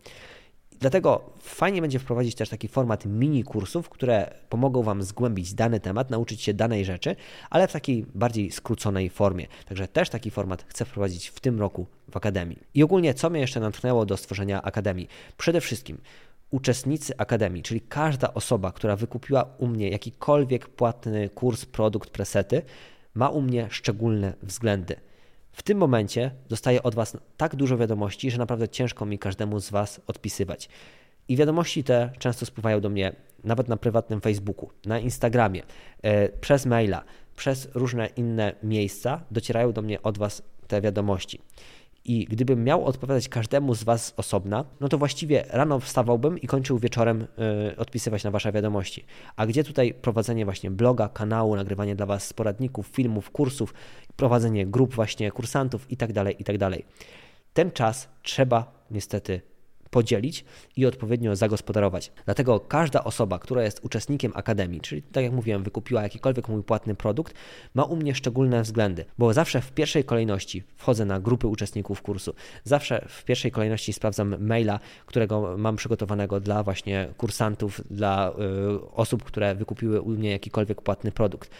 Dlatego 0.83 1.31
fajnie 1.41 1.81
będzie 1.81 1.99
wprowadzić 1.99 2.35
też 2.35 2.49
taki 2.49 2.69
format 2.69 3.07
mini 3.07 3.45
kursów, 3.45 3.89
które 3.89 4.35
pomogą 4.49 4.83
Wam 4.83 5.03
zgłębić 5.03 5.55
dany 5.55 5.81
temat, 5.81 6.11
nauczyć 6.11 6.43
się 6.43 6.55
danej 6.55 6.85
rzeczy, 6.85 7.17
ale 7.51 7.69
w 7.69 7.73
takiej 7.73 8.07
bardziej 8.15 8.51
skróconej 8.51 9.11
formie. 9.11 9.47
Także 9.67 9.89
też 9.89 10.11
taki 10.11 10.31
format 10.31 10.65
chcę 10.69 10.85
wprowadzić 10.85 11.29
w 11.29 11.41
tym 11.41 11.61
roku 11.61 11.87
w 12.11 12.17
Akademii. 12.17 12.59
I 12.75 12.83
ogólnie, 12.83 13.15
co 13.15 13.31
mnie 13.31 13.41
jeszcze 13.41 13.61
natchnęło 13.61 14.07
do 14.07 14.17
stworzenia 14.17 14.63
Akademii? 14.63 15.09
Przede 15.37 15.61
wszystkim 15.61 15.99
uczestnicy 16.51 17.17
Akademii, 17.17 17.63
czyli 17.63 17.81
każda 17.81 18.35
osoba, 18.35 18.73
która 18.73 18.97
wykupiła 18.97 19.47
u 19.59 19.67
mnie 19.67 19.89
jakikolwiek 19.89 20.69
płatny 20.69 21.29
kurs, 21.29 21.65
produkt, 21.65 22.11
presety, 22.11 22.63
ma 23.15 23.29
u 23.29 23.43
mnie 23.43 23.67
szczególne 23.71 24.33
względy. 24.43 24.97
W 25.53 25.63
tym 25.63 25.79
momencie 25.79 26.31
dostaję 26.49 26.83
od 26.83 26.95
Was 26.95 27.17
tak 27.37 27.57
dużo 27.57 27.79
wiadomości, 27.79 28.31
że 28.31 28.39
naprawdę 28.39 28.69
ciężko 28.69 29.07
mi 29.07 29.19
każdemu 29.19 29.61
z 29.61 29.71
Was 29.71 30.01
odpisywać. 30.07 30.69
I 31.29 31.37
wiadomości 31.37 31.85
te 31.85 32.11
często 32.19 32.47
spływają 32.47 32.81
do 32.81 32.91
mnie 32.91 33.13
nawet 33.45 33.69
na 33.69 33.77
prywatnym 33.77 34.21
Facebooku, 34.21 34.71
na 34.87 34.99
Instagramie, 34.99 35.63
e, 36.03 36.29
przez 36.29 36.67
maila, 36.67 37.05
przez 37.37 37.69
różne 37.75 38.07
inne 38.07 38.55
miejsca 38.63 39.21
docierają 39.31 39.73
do 39.73 39.83
mnie 39.83 40.03
od 40.03 40.19
Was 40.19 40.43
te 40.69 40.81
wiadomości. 40.81 41.41
I 42.05 42.25
gdybym 42.25 42.65
miał 42.65 42.85
odpowiadać 42.85 43.29
każdemu 43.29 43.75
z 43.75 43.85
Was 43.85 44.15
osobna, 44.17 44.65
no 44.81 44.89
to 44.89 44.99
właściwie 44.99 45.45
rano 45.51 45.81
wstawałbym 45.81 46.39
i 46.39 46.47
kończył 46.47 46.79
wieczorem 46.79 47.27
y, 47.73 47.77
odpisywać 47.77 48.25
na 48.25 48.31
Wasze 48.31 48.53
wiadomości. 48.53 49.05
A 49.37 49.47
gdzie 49.47 49.65
tutaj 49.65 49.95
prowadzenie 49.95 50.45
właśnie 50.45 50.71
bloga, 50.71 51.09
kanału, 51.09 51.57
nagrywanie 51.57 51.97
dla 51.97 52.07
Was 52.07 52.33
poradników, 52.33 52.87
filmów, 52.87 53.31
kursów, 53.31 53.75
prowadzenie 54.17 54.67
grup 54.67 54.95
właśnie 54.95 55.31
kursantów 55.31 55.91
itd., 55.91 56.25
tak 56.25 56.39
itd. 56.39 56.71
Tak 56.71 56.81
Ten 57.53 57.71
czas 57.71 58.09
trzeba 58.23 58.87
niestety 58.91 59.52
podzielić 59.93 60.45
i 60.77 60.87
odpowiednio 60.87 61.37
zagospodarować. 61.37 62.13
Dlatego 62.25 62.61
każda 62.61 63.05
osoba, 63.05 63.39
która 63.39 63.63
jest 63.63 63.81
uczestnikiem 63.83 64.33
akademii, 64.35 64.81
czyli 64.81 65.03
tak 65.03 65.25
jak 65.25 65.33
mówiłem, 65.33 65.63
wykupiła 65.63 66.03
jakikolwiek 66.03 66.49
mój 66.49 66.63
płatny 66.63 66.95
produkt, 66.95 67.35
ma 67.75 67.85
u 67.85 67.97
mnie 67.97 68.15
szczególne 68.15 68.63
względy, 68.63 69.05
bo 69.19 69.33
zawsze 69.33 69.61
w 69.61 69.73
pierwszej 69.73 70.05
kolejności 70.05 70.63
wchodzę 70.77 71.05
na 71.05 71.21
grupy 71.21 71.47
uczestników 71.47 72.03
kursu. 72.03 72.35
Zawsze 72.65 73.05
w 73.09 73.25
pierwszej 73.25 73.51
kolejności 73.51 73.93
sprawdzam 73.93 74.47
maila, 74.47 74.81
którego 75.07 75.59
mam 75.59 75.77
przygotowanego 75.77 76.41
dla 76.41 76.63
właśnie 76.63 77.09
kursantów, 77.17 77.81
dla 77.91 78.31
y, 78.31 78.91
osób, 78.91 79.23
które 79.23 79.55
wykupiły 79.55 80.01
u 80.01 80.11
mnie 80.11 80.31
jakikolwiek 80.31 80.83
płatny 80.83 81.13
produkt. 81.13 81.51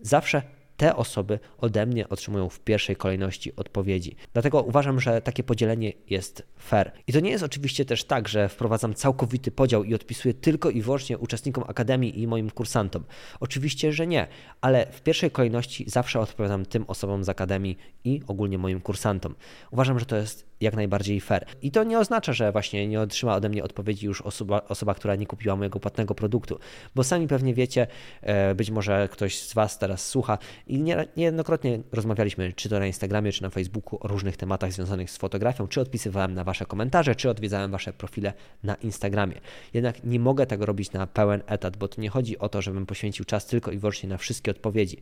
Zawsze 0.00 0.42
te 0.76 0.96
osoby 0.96 1.38
ode 1.58 1.86
mnie 1.86 2.08
otrzymują 2.08 2.48
w 2.48 2.60
pierwszej 2.60 2.96
kolejności 2.96 3.56
odpowiedzi. 3.56 4.16
Dlatego 4.32 4.62
uważam, 4.62 5.00
że 5.00 5.22
takie 5.22 5.42
podzielenie 5.42 5.92
jest 6.10 6.42
fair. 6.58 6.92
I 7.06 7.12
to 7.12 7.20
nie 7.20 7.30
jest 7.30 7.44
oczywiście 7.44 7.84
też 7.84 8.04
tak, 8.04 8.28
że 8.28 8.48
wprowadzam 8.48 8.94
całkowity 8.94 9.50
podział 9.50 9.84
i 9.84 9.94
odpisuję 9.94 10.34
tylko 10.34 10.70
i 10.70 10.82
wyłącznie 10.82 11.18
uczestnikom 11.18 11.64
akademii 11.68 12.22
i 12.22 12.26
moim 12.26 12.50
kursantom. 12.50 13.04
Oczywiście, 13.40 13.92
że 13.92 14.06
nie, 14.06 14.26
ale 14.60 14.86
w 14.92 15.00
pierwszej 15.00 15.30
kolejności 15.30 15.84
zawsze 15.90 16.20
odpowiadam 16.20 16.66
tym 16.66 16.84
osobom 16.88 17.24
z 17.24 17.28
akademii 17.28 17.78
i 18.04 18.20
ogólnie 18.26 18.58
moim 18.58 18.80
kursantom. 18.80 19.34
Uważam, 19.70 19.98
że 19.98 20.06
to 20.06 20.16
jest 20.16 20.52
jak 20.62 20.76
najbardziej 20.76 21.20
fair. 21.20 21.46
I 21.62 21.70
to 21.70 21.84
nie 21.84 21.98
oznacza, 21.98 22.32
że 22.32 22.52
właśnie 22.52 22.88
nie 22.88 23.00
otrzyma 23.00 23.34
ode 23.34 23.48
mnie 23.48 23.64
odpowiedzi 23.64 24.06
już 24.06 24.22
osoba, 24.22 24.62
osoba 24.68 24.94
która 24.94 25.16
nie 25.16 25.26
kupiła 25.26 25.56
mojego 25.56 25.80
płatnego 25.80 26.14
produktu, 26.14 26.58
bo 26.94 27.04
sami 27.04 27.28
pewnie 27.28 27.54
wiecie, 27.54 27.86
e, 28.20 28.54
być 28.54 28.70
może 28.70 29.08
ktoś 29.12 29.38
z 29.38 29.54
Was 29.54 29.78
teraz 29.78 30.08
słucha 30.08 30.38
i 30.66 30.82
niejednokrotnie 31.16 31.80
rozmawialiśmy, 31.92 32.52
czy 32.52 32.68
to 32.68 32.78
na 32.78 32.86
Instagramie, 32.86 33.32
czy 33.32 33.42
na 33.42 33.50
Facebooku, 33.50 33.98
o 34.00 34.08
różnych 34.08 34.36
tematach 34.36 34.72
związanych 34.72 35.10
z 35.10 35.16
fotografią, 35.16 35.68
czy 35.68 35.80
odpisywałem 35.80 36.34
na 36.34 36.44
Wasze 36.44 36.66
komentarze, 36.66 37.14
czy 37.14 37.30
odwiedzałem 37.30 37.70
Wasze 37.70 37.92
profile 37.92 38.32
na 38.62 38.74
Instagramie. 38.74 39.40
Jednak 39.74 40.04
nie 40.04 40.20
mogę 40.20 40.46
tego 40.46 40.66
robić 40.66 40.92
na 40.92 41.06
pełen 41.06 41.42
etat, 41.46 41.76
bo 41.76 41.88
to 41.88 42.00
nie 42.00 42.08
chodzi 42.08 42.38
o 42.38 42.48
to, 42.48 42.62
żebym 42.62 42.86
poświęcił 42.86 43.24
czas 43.24 43.46
tylko 43.46 43.70
i 43.70 43.78
wyłącznie 43.78 44.08
na 44.08 44.18
wszystkie 44.18 44.50
odpowiedzi. 44.50 44.98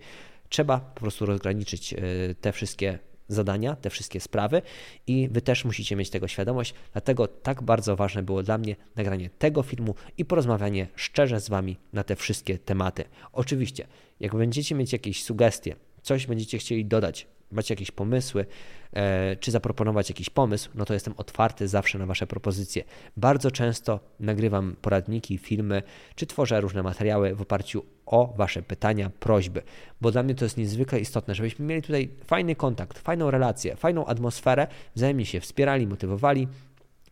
Trzeba 0.49 0.79
po 0.79 1.01
prostu 1.01 1.27
rozgraniczyć 1.27 1.93
e, 1.93 1.99
te 2.41 2.53
wszystkie 2.53 2.99
zadania, 3.33 3.77
te 3.77 3.91
wszystkie 3.91 4.21
sprawy 4.21 4.63
i 5.07 5.29
Wy 5.29 5.43
też 5.43 5.65
musicie 5.65 5.97
mieć 5.97 6.11
tego 6.11 6.29
świadomość. 6.29 6.75
Dlatego 6.93 7.29
tak 7.29 7.63
bardzo 7.63 7.97
ważne 7.97 8.23
było 8.23 8.43
dla 8.43 8.59
mnie 8.59 8.77
nagranie 8.97 9.31
tego 9.39 9.63
filmu 9.63 9.95
i 10.19 10.25
porozmawianie 10.25 10.89
szczerze 10.95 11.41
z 11.41 11.49
Wami 11.49 11.77
na 11.93 12.05
te 12.05 12.17
wszystkie 12.17 12.59
tematy. 12.59 13.05
Oczywiście, 13.33 13.87
jak 14.21 14.37
będziecie 14.37 14.75
mieć 14.75 14.93
jakieś 14.93 15.25
sugestie, 15.25 15.77
coś 16.03 16.27
będziecie 16.27 16.59
chcieli 16.59 16.85
dodać, 16.85 17.27
macie 17.53 17.75
jakieś 17.75 17.91
pomysły, 17.91 18.47
e, 18.93 19.37
czy 19.37 19.51
zaproponować 19.51 20.09
jakiś 20.09 20.31
pomysł, 20.31 20.71
no 20.75 20.85
to 20.85 20.95
jestem 20.95 21.15
otwarty 21.17 21.69
zawsze 21.69 21.99
na 21.99 22.07
Wasze 22.07 22.27
propozycje. 22.27 22.85
Bardzo 23.17 23.51
często 23.51 24.01
nagrywam 24.21 24.77
poradniki, 24.83 25.39
filmy, 25.39 25.83
czy 26.15 26.27
tworzę 26.27 26.61
różne 26.61 26.83
materiały 26.83 27.35
w 27.35 27.43
oparciu 27.43 27.85
o 28.07 28.35
Wasze 28.37 28.63
pytania, 28.63 29.11
prośby, 29.21 29.63
bo 30.01 30.11
dla 30.11 30.23
mnie 30.23 30.35
to 30.35 30.45
jest 30.45 30.57
niezwykle 30.57 31.01
istotne, 31.01 31.35
żebyśmy 31.35 31.65
mieli 31.65 31.83
tutaj 31.83 32.09
fajny 32.25 32.57
kontakt, 32.57 32.99
fajną 32.99 33.31
relację, 33.31 33.77
fajną 33.77 34.07
atmosferę, 34.07 34.67
wzajemnie 34.95 35.27
się 35.27 35.41
wspierali, 35.41 35.87
motywowali, 35.87 36.49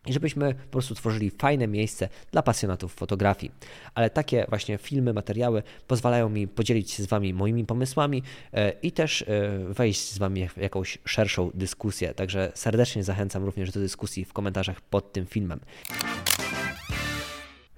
i 0.09 0.13
żebyśmy 0.13 0.55
po 0.55 0.71
prostu 0.71 0.95
tworzyli 0.95 1.31
fajne 1.31 1.67
miejsce 1.67 2.09
dla 2.33 2.43
pasjonatów 2.43 2.95
fotografii. 2.95 3.53
Ale 3.95 4.11
takie 4.11 4.47
właśnie 4.49 4.79
filmy, 4.79 5.13
materiały 5.13 5.63
pozwalają 5.87 6.29
mi 6.29 6.49
podzielić 6.49 6.91
się 6.91 7.03
z 7.03 7.07
Wami 7.07 7.35
moimi 7.35 7.65
pomysłami 7.65 8.23
e, 8.53 8.71
i 8.71 8.93
też 8.93 9.23
e, 9.23 9.25
wejść 9.69 10.13
z 10.13 10.19
Wami 10.19 10.49
w 10.49 10.57
jakąś 10.57 10.99
szerszą 11.05 11.51
dyskusję. 11.55 12.15
Także 12.15 12.53
serdecznie 12.55 13.05
zachęcam 13.05 13.45
również 13.45 13.71
do 13.71 13.81
dyskusji 13.81 14.25
w 14.25 14.33
komentarzach 14.33 14.81
pod 14.81 15.13
tym 15.13 15.27
filmem. 15.27 15.61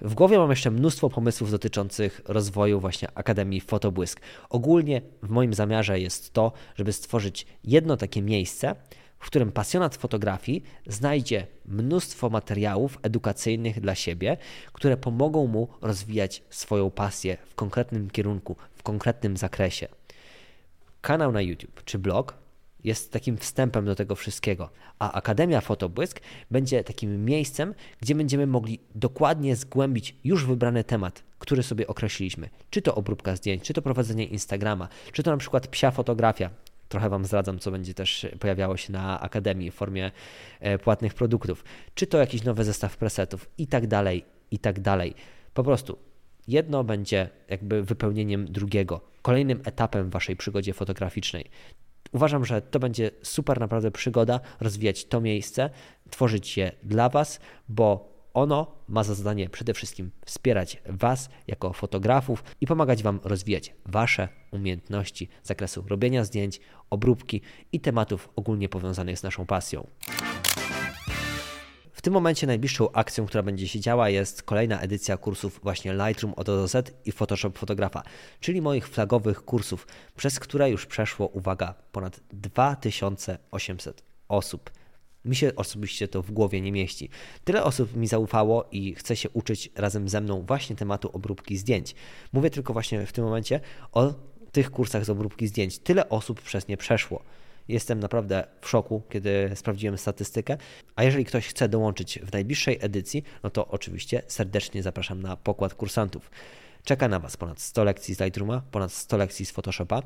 W 0.01 0.15
głowie 0.15 0.39
mam 0.39 0.51
jeszcze 0.51 0.71
mnóstwo 0.71 1.11
pomysłów 1.11 1.51
dotyczących 1.51 2.21
rozwoju 2.25 2.81
właśnie 2.81 3.09
Akademii 3.15 3.61
Fotobłysk. 3.61 4.21
Ogólnie 4.51 5.03
w 5.23 5.31
moim 5.31 5.55
zamiarze 5.55 6.01
jest 6.01 6.33
to, 6.33 6.53
żeby 6.77 6.93
stworzyć 6.93 7.47
jedno 7.65 7.97
takie 7.97 8.23
miejsce, 8.23 8.75
w 9.21 9.27
którym 9.27 9.53
pasjonat 9.53 9.97
fotografii 9.97 10.65
znajdzie 10.87 11.47
mnóstwo 11.67 12.31
materiałów 12.31 12.99
edukacyjnych 13.03 13.81
dla 13.81 13.95
siebie, 13.95 14.37
które 14.73 14.97
pomogą 14.97 15.47
mu 15.47 15.69
rozwijać 15.81 16.43
swoją 16.50 16.91
pasję 16.91 17.37
w 17.47 17.55
konkretnym 17.55 18.11
kierunku, 18.11 18.57
w 18.75 18.83
konkretnym 18.83 19.37
zakresie. 19.37 19.89
Kanał 21.00 21.33
na 21.33 21.41
YouTube 21.41 21.85
czy 21.85 21.99
blog 21.99 22.35
jest 22.85 23.12
takim 23.12 23.37
wstępem 23.37 23.85
do 23.85 23.95
tego 23.95 24.15
wszystkiego, 24.15 24.71
a 24.99 25.12
Akademia 25.12 25.61
Fotobłysk 25.61 26.21
będzie 26.50 26.85
takim 26.85 27.25
miejscem, 27.25 27.75
gdzie 28.00 28.15
będziemy 28.15 28.47
mogli 28.47 28.81
dokładnie 28.95 29.57
zgłębić 29.57 30.17
już 30.25 30.47
wybrany 30.47 30.85
temat, 30.85 31.23
który 31.39 31.62
sobie 31.62 31.87
określiliśmy. 31.87 32.49
Czy 32.71 32.83
to 32.83 32.95
obróbka 32.95 33.37
zdjęć, 33.37 33.62
czy 33.62 33.75
to 33.75 33.83
prowadzenie 33.83 34.25
Instagrama, 34.25 34.89
czy 35.12 35.23
to 35.23 35.31
na 35.31 35.37
przykład 35.37 35.69
psia 35.69 35.91
fotografia, 35.91 36.50
Trochę 36.91 37.09
Wam 37.09 37.25
zdradzam, 37.25 37.59
co 37.59 37.71
będzie 37.71 37.95
też 37.95 38.27
pojawiało 38.41 38.77
się 38.77 38.93
na 38.93 39.21
Akademii 39.21 39.71
w 39.71 39.75
formie 39.75 40.11
e, 40.61 40.79
płatnych 40.79 41.15
produktów, 41.15 41.65
czy 41.95 42.07
to 42.07 42.19
jakiś 42.19 42.45
nowy 42.45 42.65
zestaw 42.65 42.97
presetów 42.97 43.51
i 43.59 43.67
tak 43.67 43.87
dalej, 43.87 44.25
i 44.51 44.59
tak 44.59 44.81
dalej. 44.81 45.15
Po 45.55 45.65
prostu 45.65 45.99
jedno 46.49 46.85
będzie 46.85 47.29
jakby 47.49 47.83
wypełnieniem 47.83 48.53
drugiego, 48.53 49.01
kolejnym 49.23 49.61
etapem 49.65 50.09
w 50.09 50.13
Waszej 50.13 50.37
przygodzie 50.37 50.73
fotograficznej. 50.75 51.51
Uważam, 52.13 52.45
że 52.45 52.63
to 52.63 52.79
będzie 52.79 53.11
super 53.23 53.61
naprawdę 53.61 53.91
przygoda 53.91 54.41
rozwijać 54.61 55.05
to 55.05 55.21
miejsce, 55.21 55.71
tworzyć 56.11 56.57
je 56.57 56.73
dla 56.83 57.09
Was, 57.09 57.41
bo 57.69 58.13
ono 58.35 58.67
ma 58.89 59.05
za 59.05 59.15
zadanie 59.15 59.49
przede 59.49 59.75
wszystkim 59.75 60.11
wspierać 60.25 60.83
Was 60.87 61.29
jako 61.47 61.73
fotografów 61.73 62.45
i 62.61 62.67
pomagać 62.67 63.03
Wam 63.03 63.21
rozwijać 63.25 63.75
Wasze 63.87 64.29
umiejętności 64.51 65.29
z 65.43 65.49
zakresu 65.49 65.85
robienia 65.89 66.25
zdjęć, 66.25 66.61
obróbki 66.91 67.41
i 67.73 67.81
tematów 67.81 68.29
ogólnie 68.37 68.69
powiązanych 68.69 69.19
z 69.19 69.23
naszą 69.23 69.47
pasją. 69.47 69.87
W 72.01 72.03
tym 72.03 72.13
momencie 72.13 72.47
najbliższą 72.47 72.93
akcją, 72.93 73.27
która 73.27 73.43
będzie 73.43 73.69
się 73.69 73.81
działa, 73.81 74.09
jest 74.09 74.43
kolejna 74.43 74.81
edycja 74.81 75.17
kursów 75.17 75.61
właśnie 75.63 75.93
Lightroom 75.93 76.35
od 76.35 76.47
do 76.47 76.69
Z 76.69 76.95
i 77.05 77.13
Photoshop 77.13 77.59
Fotografa, 77.59 78.03
czyli 78.41 78.63
moich 78.63 78.89
flagowych 78.89 79.45
kursów, 79.45 79.87
przez 80.17 80.41
które 80.41 80.71
już 80.71 80.87
przeszło, 80.87 81.27
uwaga, 81.27 81.75
ponad 81.93 82.21
2800 82.33 84.03
osób. 84.29 84.71
Mi 85.25 85.37
się 85.37 85.53
osobiście 85.57 86.09
to 86.09 86.23
w 86.23 86.31
głowie 86.31 86.61
nie 86.61 86.73
mieści. 86.73 87.11
Tyle 87.45 87.65
osób 87.65 87.97
mi 87.97 88.07
zaufało 88.07 88.69
i 88.73 88.95
chce 88.95 89.17
się 89.17 89.31
uczyć 89.31 89.71
razem 89.77 90.09
ze 90.09 90.21
mną 90.21 90.45
właśnie 90.47 90.77
tematu 90.77 91.11
obróbki 91.12 91.57
zdjęć. 91.57 91.95
Mówię 92.33 92.50
tylko 92.50 92.73
właśnie 92.73 93.07
w 93.07 93.12
tym 93.12 93.25
momencie 93.25 93.61
o 93.93 94.15
tych 94.53 94.71
kursach 94.71 95.05
z 95.05 95.11
obróbki 95.11 95.47
zdjęć. 95.47 95.79
Tyle 95.79 96.09
osób 96.09 96.43
przez 96.43 96.69
nie 96.69 96.77
przeszło. 96.77 97.23
Jestem 97.69 98.00
naprawdę 98.00 98.47
w 98.61 98.69
szoku, 98.69 99.03
kiedy 99.11 99.50
sprawdziłem 99.55 99.99
statystykę. 99.99 100.57
A 100.97 101.05
jeżeli 101.05 101.25
ktoś 101.25 101.47
chce 101.47 101.69
dołączyć 101.69 102.19
w 102.19 102.33
najbliższej 102.33 102.79
edycji, 102.81 103.23
no 103.43 103.50
to 103.50 103.69
oczywiście 103.69 104.23
serdecznie 104.27 104.83
zapraszam 104.83 105.23
na 105.23 105.37
pokład 105.37 105.75
kursantów. 105.75 106.31
Czeka 106.85 107.09
na 107.09 107.19
Was 107.19 107.37
ponad 107.37 107.61
100 107.61 107.85
lekcji 107.85 108.15
z 108.15 108.21
Lightrooma, 108.21 108.62
ponad 108.71 108.93
100 108.93 109.17
lekcji 109.17 109.47
z 109.47 109.50
Photoshopa. 109.50 110.03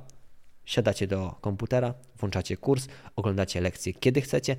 Siadacie 0.64 1.06
do 1.06 1.34
komputera, 1.40 1.94
włączacie 2.18 2.56
kurs, 2.56 2.88
oglądacie 3.16 3.60
lekcje 3.60 3.94
kiedy 3.94 4.20
chcecie 4.20 4.56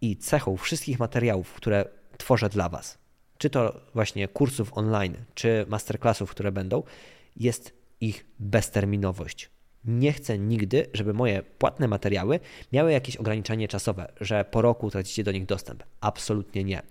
i 0.00 0.16
cechą 0.16 0.56
wszystkich 0.56 0.98
materiałów, 0.98 1.52
które 1.52 1.84
tworzę 2.18 2.48
dla 2.48 2.68
Was, 2.68 2.98
czy 3.38 3.50
to 3.50 3.80
właśnie 3.94 4.28
kursów 4.28 4.78
online, 4.78 5.16
czy 5.34 5.66
masterclassów, 5.68 6.30
które 6.30 6.52
będą, 6.52 6.82
jest 7.36 7.72
ich 8.00 8.26
bezterminowość. 8.38 9.50
Nie 9.84 10.12
chcę 10.12 10.38
nigdy, 10.38 10.86
żeby 10.94 11.14
moje 11.14 11.42
płatne 11.42 11.88
materiały 11.88 12.40
miały 12.72 12.92
jakieś 12.92 13.16
ograniczenie 13.16 13.68
czasowe, 13.68 14.12
że 14.20 14.44
po 14.44 14.62
roku 14.62 14.90
tracicie 14.90 15.24
do 15.24 15.32
nich 15.32 15.46
dostęp. 15.46 15.82
Absolutnie 16.00 16.64
nie. 16.64 16.82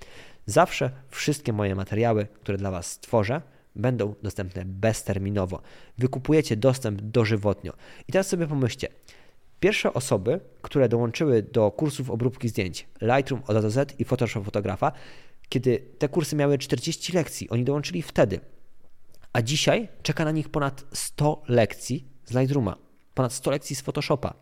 Zawsze 0.46 0.92
wszystkie 1.10 1.54
moje 1.54 1.76
materiały, 1.76 2.28
które 2.42 2.58
dla 2.58 2.72
Was 2.72 2.92
stworzę, 2.92 3.42
będą 3.76 4.16
dostępne 4.24 4.66
bezterminowo. 4.66 5.62
Wykupujecie 5.98 6.58
dostęp 6.58 7.02
dożywotnio. 7.02 7.74
I 8.08 8.12
teraz 8.12 8.28
sobie 8.28 8.48
pomyślcie, 8.48 8.88
Pierwsze 9.60 9.94
osoby, 9.94 10.40
które 10.62 10.90
dołączyły 10.90 11.44
do 11.44 11.72
kursów 11.72 12.10
obróbki 12.10 12.50
zdjęć 12.50 12.88
Lightroom 13.02 13.44
od 13.48 13.58
A 13.58 13.62
do 13.62 13.70
Z 13.70 14.00
i 14.00 14.06
Photoshop 14.06 14.44
Fotografa, 14.44 14.92
kiedy 15.50 15.84
te 15.98 16.10
kursy 16.10 16.36
miały 16.36 16.58
40 16.58 17.14
lekcji, 17.14 17.50
oni 17.50 17.64
dołączyli 17.64 18.02
wtedy. 18.02 18.40
A 19.34 19.42
dzisiaj 19.42 19.88
czeka 20.04 20.26
na 20.26 20.32
nich 20.32 20.50
ponad 20.50 20.86
100 20.94 21.44
lekcji 21.48 22.08
z 22.26 22.34
Lightrooma, 22.34 22.76
ponad 23.14 23.34
100 23.34 23.52
lekcji 23.52 23.76
z 23.76 23.82
Photoshopa. 23.82 24.34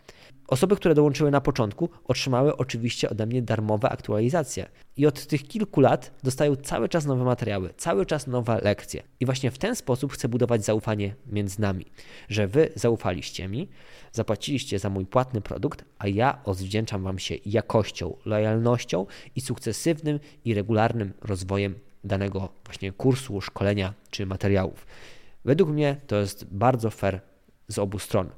Osoby, 0.48 0.76
które 0.76 0.96
dołączyły 0.96 1.32
na 1.32 1.42
początku, 1.42 1.90
otrzymały 2.08 2.58
oczywiście 2.58 3.10
ode 3.10 3.26
mnie 3.26 3.42
darmowe 3.42 3.90
aktualizacje. 3.90 4.68
I 4.98 5.06
od 5.06 5.28
tych 5.28 5.48
kilku 5.48 5.82
lat 5.82 6.12
dostają 6.24 6.56
cały 6.56 6.90
czas 6.90 7.06
nowe 7.06 7.24
materiały, 7.24 7.74
cały 7.78 8.06
czas 8.06 8.28
nowe 8.28 8.60
lekcje. 8.64 9.04
I 9.20 9.26
właśnie 9.26 9.52
w 9.52 9.58
ten 9.58 9.76
sposób 9.76 10.14
chcę 10.14 10.28
budować 10.28 10.66
zaufanie 10.66 11.16
między 11.28 11.62
nami, 11.62 11.86
że 12.30 12.48
wy 12.48 12.70
zaufaliście 12.76 13.48
mi, 13.48 13.70
zapłaciliście 14.12 14.80
za 14.80 14.90
mój 14.90 15.06
płatny 15.06 15.42
produkt, 15.42 15.86
a 16.00 16.08
ja 16.08 16.40
odwdzięczam 16.46 17.04
wam 17.04 17.20
się 17.20 17.36
jakością, 17.46 18.18
lojalnością 18.26 19.06
i 19.36 19.42
sukcesywnym 19.42 20.20
i 20.46 20.54
regularnym 20.54 21.14
rozwojem 21.22 21.76
danego 22.04 22.50
właśnie 22.66 22.92
kursu, 22.92 23.42
szkolenia 23.42 23.94
czy 24.12 24.26
materiałów. 24.26 24.86
Według 25.46 25.70
mnie 25.70 25.96
to 26.08 26.16
jest 26.16 26.46
bardzo 26.46 26.90
fair 26.90 27.22
z 27.68 27.80
obu 27.80 28.00
stron. 28.00 28.30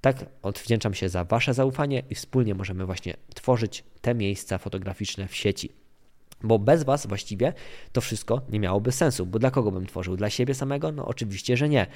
Tak 0.00 0.24
odwdzięczam 0.42 0.94
się 0.94 1.08
za 1.08 1.24
Wasze 1.24 1.54
zaufanie 1.54 2.02
i 2.10 2.14
wspólnie 2.14 2.54
możemy 2.54 2.86
właśnie 2.86 3.16
tworzyć 3.34 3.84
te 4.00 4.14
miejsca 4.14 4.58
fotograficzne 4.58 5.28
w 5.28 5.36
sieci. 5.36 5.72
Bo 6.42 6.58
bez 6.58 6.82
Was 6.82 7.06
właściwie 7.06 7.52
to 7.92 8.00
wszystko 8.00 8.40
nie 8.50 8.60
miałoby 8.60 8.92
sensu. 8.92 9.26
Bo 9.26 9.38
dla 9.38 9.50
kogo 9.50 9.70
bym 9.70 9.86
tworzył? 9.86 10.16
Dla 10.16 10.30
siebie 10.30 10.54
samego? 10.54 10.92
No 10.92 11.06
oczywiście, 11.06 11.56
że 11.56 11.68
nie. 11.68 11.86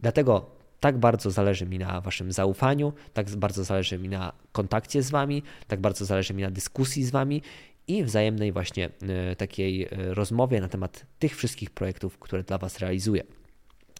Dlatego 0.00 0.50
tak 0.80 0.98
bardzo 0.98 1.30
zależy 1.30 1.66
mi 1.66 1.78
na 1.78 2.00
Waszym 2.00 2.32
zaufaniu, 2.32 2.92
tak 3.12 3.30
bardzo 3.30 3.64
zależy 3.64 3.98
mi 3.98 4.08
na 4.08 4.32
kontakcie 4.52 5.02
z 5.02 5.10
Wami, 5.10 5.42
tak 5.66 5.80
bardzo 5.80 6.04
zależy 6.04 6.34
mi 6.34 6.42
na 6.42 6.50
dyskusji 6.50 7.04
z 7.04 7.10
Wami 7.10 7.42
i 7.88 8.04
wzajemnej 8.04 8.52
właśnie 8.52 8.90
e, 9.02 9.36
takiej 9.36 9.82
e, 9.84 9.88
rozmowie 10.14 10.60
na 10.60 10.68
temat 10.68 11.06
tych 11.18 11.36
wszystkich 11.36 11.70
projektów, 11.70 12.18
które 12.18 12.42
dla 12.42 12.58
Was 12.58 12.78
realizuję. 12.78 13.24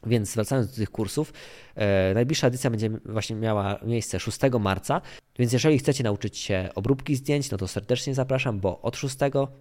Więc 0.07 0.35
wracając 0.35 0.71
do 0.71 0.77
tych 0.77 0.91
kursów, 0.91 1.33
e, 1.75 2.15
najbliższa 2.15 2.47
edycja 2.47 2.71
będzie 2.71 2.91
właśnie 3.05 3.37
miała 3.37 3.79
miejsce 3.83 4.21
6 4.21 4.39
marca, 4.61 5.01
więc 5.39 5.53
jeżeli 5.53 5.79
chcecie 5.79 6.05
nauczyć 6.05 6.39
się 6.39 6.69
obróbki 6.75 7.17
zdjęć, 7.17 7.51
no 7.51 7.59
to 7.59 7.69
serdecznie 7.69 8.15
zapraszam, 8.15 8.61
bo 8.61 8.81
od 8.81 8.97
6 8.97 9.17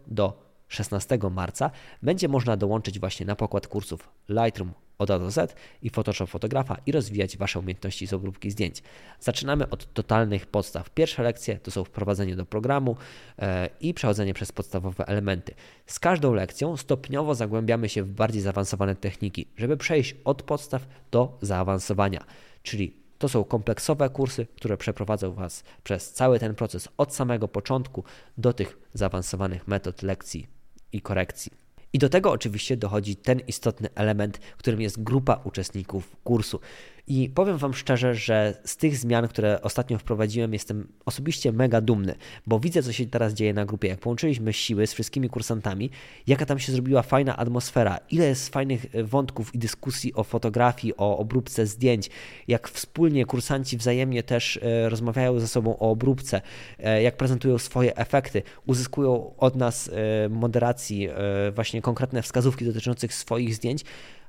do 0.07 0.43
16 0.67 1.17
marca 1.31 1.71
będzie 2.01 2.27
można 2.27 2.57
dołączyć 2.57 2.99
właśnie 2.99 3.25
na 3.25 3.35
pokład 3.35 3.67
kursów 3.67 4.09
Lightroom 4.29 4.73
od 4.97 5.11
A 5.11 5.19
do 5.19 5.31
Z 5.31 5.55
i 5.81 5.89
Photoshop 5.89 6.27
fotografa 6.27 6.77
i 6.85 6.91
rozwijać 6.91 7.37
Wasze 7.37 7.59
umiejętności 7.59 8.07
z 8.07 8.13
obróbki 8.13 8.51
zdjęć. 8.51 8.83
Zaczynamy 9.19 9.69
od 9.69 9.93
totalnych 9.93 10.45
podstaw. 10.45 10.89
Pierwsze 10.89 11.23
lekcje 11.23 11.57
to 11.57 11.71
są 11.71 11.83
wprowadzenie 11.83 12.35
do 12.35 12.45
programu 12.45 12.95
e, 13.39 13.69
i 13.81 13.93
przechodzenie 13.93 14.33
przez 14.33 14.51
podstawowe 14.51 15.05
elementy. 15.07 15.53
Z 15.85 15.99
każdą 15.99 16.33
lekcją 16.33 16.77
stopniowo 16.77 17.35
zagłębiamy 17.35 17.89
się 17.89 18.03
w 18.03 18.07
bardziej 18.07 18.41
zaawansowane 18.41 18.95
techniki, 18.95 19.47
żeby 19.57 19.77
przejść 19.77 20.15
od 20.25 20.43
podstaw 20.43 20.87
do 21.11 21.37
zaawansowania, 21.41 22.25
czyli 22.63 23.03
to 23.17 23.29
są 23.29 23.43
kompleksowe 23.43 24.09
kursy, 24.09 24.47
które 24.55 24.77
przeprowadzą 24.77 25.33
Was 25.33 25.63
przez 25.83 26.13
cały 26.13 26.39
ten 26.39 26.55
proces 26.55 26.89
od 26.97 27.15
samego 27.15 27.47
początku 27.47 28.03
do 28.37 28.53
tych 28.53 28.77
zaawansowanych 28.93 29.67
metod 29.67 30.01
lekcji 30.01 30.47
i 30.91 31.01
korekcji. 31.01 31.62
I 31.93 31.99
do 31.99 32.09
tego 32.09 32.31
oczywiście 32.31 32.77
dochodzi 32.77 33.15
ten 33.15 33.39
istotny 33.47 33.89
element, 33.95 34.37
którym 34.57 34.81
jest 34.81 35.03
grupa 35.03 35.41
uczestników 35.43 36.15
kursu. 36.23 36.59
I 37.07 37.29
powiem 37.29 37.57
Wam 37.57 37.73
szczerze, 37.73 38.15
że 38.15 38.53
z 38.65 38.77
tych 38.77 38.97
zmian, 38.97 39.27
które 39.27 39.61
ostatnio 39.61 39.97
wprowadziłem, 39.97 40.53
jestem 40.53 40.87
osobiście 41.05 41.51
mega 41.51 41.81
dumny, 41.81 42.15
bo 42.47 42.59
widzę, 42.59 42.83
co 42.83 42.91
się 42.91 43.05
teraz 43.05 43.33
dzieje 43.33 43.53
na 43.53 43.65
grupie. 43.65 43.87
Jak 43.87 43.99
połączyliśmy 43.99 44.53
siły 44.53 44.87
z 44.87 44.93
wszystkimi 44.93 45.29
kursantami, 45.29 45.89
jaka 46.27 46.45
tam 46.45 46.59
się 46.59 46.71
zrobiła 46.71 47.01
fajna 47.01 47.37
atmosfera, 47.37 47.99
ile 48.11 48.25
jest 48.25 48.49
fajnych 48.49 48.95
e, 48.95 49.03
wątków 49.03 49.55
i 49.55 49.57
dyskusji 49.57 50.13
o 50.13 50.23
fotografii, 50.23 50.97
o 50.97 51.17
obróbce 51.17 51.65
zdjęć, 51.65 52.09
jak 52.47 52.69
wspólnie 52.69 53.25
kursanci 53.25 53.77
wzajemnie 53.77 54.23
też 54.23 54.59
e, 54.61 54.89
rozmawiają 54.89 55.39
ze 55.39 55.47
sobą 55.47 55.77
o 55.79 55.91
obróbce, 55.91 56.41
e, 56.79 57.01
jak 57.01 57.17
prezentują 57.17 57.57
swoje 57.57 57.97
efekty, 57.97 58.43
uzyskują 58.65 59.33
od 59.37 59.55
nas 59.55 59.91
moderacji 60.29 61.09
właśnie 61.55 61.81
konkretne 61.81 62.21
wskazówki 62.21 62.65
dotyczących 62.65 63.13
swoich 63.13 63.55
zdjęć 63.55 63.83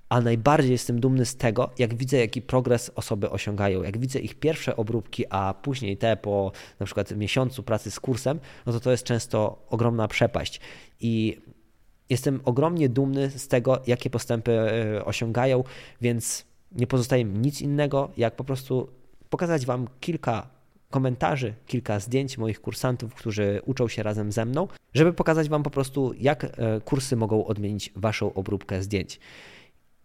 a 0.08 0.20
najbardziej 0.20 0.72
jestem 0.72 1.00
dumny 1.00 1.26
z 1.26 1.36
tego, 1.36 1.70
jak 1.78 1.94
widzę, 1.94 2.16
jaki 2.16 2.42
progres 2.42 2.90
osoby 2.94 3.30
osiągają. 3.30 3.82
Jak 3.82 3.98
widzę 3.98 4.18
ich 4.18 4.34
pierwsze 4.34 4.76
obróbki, 4.76 5.24
a 5.30 5.54
później 5.62 5.96
te 5.96 6.16
po 6.16 6.52
na 6.80 6.86
przykład 6.86 7.10
miesiącu 7.10 7.62
pracy 7.62 7.90
z 7.90 8.00
kursem, 8.00 8.40
no 8.66 8.72
to 8.72 8.80
to 8.80 8.90
jest 8.90 9.04
często 9.04 9.58
ogromna 9.70 10.08
przepaść. 10.08 10.60
I 11.00 11.40
jestem 12.10 12.40
ogromnie 12.44 12.88
dumny 12.88 13.30
z 13.30 13.48
tego, 13.48 13.82
jakie 13.86 14.10
postępy 14.10 14.52
e, 14.52 15.04
osiągają, 15.04 15.64
więc 16.00 16.44
nie 16.72 16.86
pozostaje 16.86 17.24
mi 17.24 17.38
nic 17.38 17.60
innego, 17.60 18.10
jak 18.16 18.36
po 18.36 18.44
prostu 18.44 18.88
pokazać 19.30 19.66
Wam 19.66 19.88
kilka 20.00 20.46
komentarzy, 20.90 21.54
kilka 21.66 22.00
zdjęć 22.00 22.38
moich 22.38 22.60
kursantów, 22.60 23.14
którzy 23.14 23.60
uczą 23.66 23.88
się 23.88 24.02
razem 24.02 24.32
ze 24.32 24.44
mną, 24.44 24.68
żeby 24.94 25.12
pokazać 25.12 25.48
Wam 25.48 25.62
po 25.62 25.70
prostu, 25.70 26.12
jak 26.18 26.44
e, 26.44 26.50
kursy 26.84 27.16
mogą 27.16 27.46
odmienić 27.46 27.92
Waszą 27.96 28.34
obróbkę 28.34 28.82
zdjęć. 28.82 29.20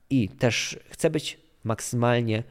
I 0.10 0.30
też 0.30 0.80
chcę 0.90 1.10
być 1.10 1.40
maksymalnie 1.64 2.44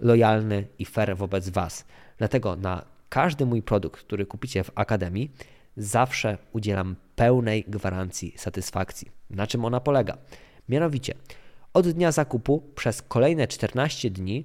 lojalny 0.00 0.66
i 0.78 0.84
fair 0.84 1.16
wobec 1.16 1.48
Was. 1.48 1.84
Dlatego 2.18 2.56
na 2.56 2.84
każdy 3.08 3.46
mój 3.46 3.62
produkt, 3.62 4.00
który 4.00 4.26
kupicie 4.26 4.64
w 4.64 4.70
Akademii, 4.74 5.30
zawsze 5.76 6.38
udzielam 6.52 6.96
pełnej 7.16 7.64
gwarancji 7.68 8.34
satysfakcji. 8.36 9.10
Na 9.30 9.46
czym 9.46 9.64
ona 9.64 9.80
polega? 9.80 10.18
Mianowicie, 10.68 11.14
od 11.74 11.88
dnia 11.88 12.12
zakupu 12.12 12.62
przez 12.74 13.02
kolejne 13.02 13.48
14 13.48 14.10
dni 14.10 14.44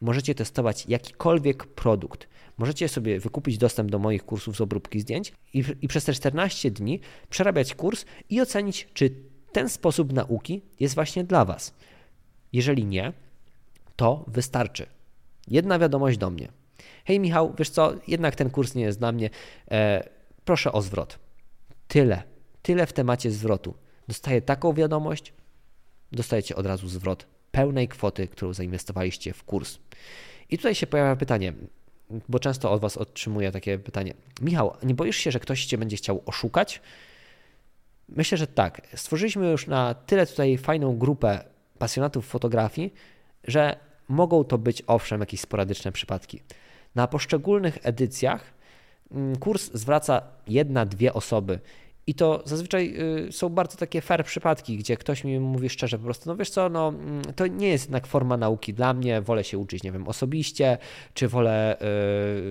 możecie 0.00 0.34
testować 0.34 0.86
jakikolwiek 0.88 1.66
produkt. 1.66 2.28
Możecie 2.58 2.88
sobie 2.88 3.20
wykupić 3.20 3.58
dostęp 3.58 3.90
do 3.90 3.98
moich 3.98 4.24
kursów 4.24 4.56
z 4.56 4.60
obróbki 4.60 5.00
zdjęć 5.00 5.32
i, 5.54 5.64
i 5.82 5.88
przez 5.88 6.04
te 6.04 6.12
14 6.12 6.70
dni 6.70 7.00
przerabiać 7.30 7.74
kurs 7.74 8.04
i 8.30 8.40
ocenić, 8.40 8.88
czy 8.94 9.10
ten 9.52 9.68
sposób 9.68 10.12
nauki 10.12 10.62
jest 10.80 10.94
właśnie 10.94 11.24
dla 11.24 11.44
Was. 11.44 11.74
Jeżeli 12.54 12.86
nie, 12.86 13.12
to 13.96 14.24
wystarczy. 14.26 14.86
Jedna 15.48 15.78
wiadomość 15.78 16.18
do 16.18 16.30
mnie. 16.30 16.48
Hej 17.04 17.20
Michał, 17.20 17.54
wiesz 17.58 17.70
co, 17.70 17.92
jednak 18.08 18.36
ten 18.36 18.50
kurs 18.50 18.74
nie 18.74 18.82
jest 18.82 18.98
dla 18.98 19.12
mnie. 19.12 19.30
E, 19.70 20.08
proszę 20.44 20.72
o 20.72 20.82
zwrot. 20.82 21.18
Tyle. 21.88 22.22
Tyle 22.62 22.86
w 22.86 22.92
temacie 22.92 23.30
zwrotu. 23.30 23.74
Dostaję 24.08 24.42
taką 24.42 24.72
wiadomość, 24.72 25.32
dostajecie 26.12 26.56
od 26.56 26.66
razu 26.66 26.88
zwrot 26.88 27.26
pełnej 27.52 27.88
kwoty, 27.88 28.28
którą 28.28 28.52
zainwestowaliście 28.52 29.32
w 29.32 29.44
kurs. 29.44 29.78
I 30.50 30.56
tutaj 30.56 30.74
się 30.74 30.86
pojawia 30.86 31.16
pytanie, 31.16 31.52
bo 32.28 32.38
często 32.38 32.72
od 32.72 32.80
Was 32.80 32.96
otrzymuję 32.96 33.52
takie 33.52 33.78
pytanie. 33.78 34.14
Michał, 34.40 34.76
nie 34.82 34.94
boisz 34.94 35.16
się, 35.16 35.30
że 35.30 35.40
ktoś 35.40 35.64
Cię 35.64 35.78
będzie 35.78 35.96
chciał 35.96 36.22
oszukać? 36.26 36.80
Myślę, 38.08 38.38
że 38.38 38.46
tak. 38.46 38.88
Stworzyliśmy 38.94 39.50
już 39.50 39.66
na 39.66 39.94
tyle 39.94 40.26
tutaj 40.26 40.58
fajną 40.58 40.98
grupę 40.98 41.53
pasjonatów 41.84 42.26
fotografii, 42.26 42.94
że 43.44 43.76
mogą 44.08 44.44
to 44.44 44.58
być 44.58 44.82
owszem 44.86 45.20
jakieś 45.20 45.40
sporadyczne 45.40 45.92
przypadki. 45.92 46.40
Na 46.94 47.06
poszczególnych 47.06 47.78
edycjach 47.82 48.42
mm, 49.10 49.36
kurs 49.36 49.70
zwraca 49.74 50.22
jedna, 50.46 50.86
dwie 50.86 51.12
osoby. 51.12 51.60
I 52.06 52.14
to 52.14 52.42
zazwyczaj 52.44 52.94
y, 53.28 53.32
są 53.32 53.48
bardzo 53.48 53.76
takie 53.76 54.00
fair 54.00 54.24
przypadki, 54.24 54.76
gdzie 54.76 54.96
ktoś 54.96 55.24
mi 55.24 55.40
mówi 55.40 55.68
szczerze 55.68 55.98
po 55.98 56.04
prostu, 56.04 56.30
no 56.30 56.36
wiesz 56.36 56.50
co, 56.50 56.68
no 56.68 56.88
mm, 56.88 57.22
to 57.36 57.46
nie 57.46 57.68
jest 57.68 57.84
jednak 57.84 58.06
forma 58.06 58.36
nauki 58.36 58.74
dla 58.74 58.94
mnie, 58.94 59.22
wolę 59.22 59.44
się 59.44 59.58
uczyć, 59.58 59.82
nie 59.82 59.92
wiem, 59.92 60.08
osobiście, 60.08 60.78
czy 61.14 61.28
wolę 61.28 61.76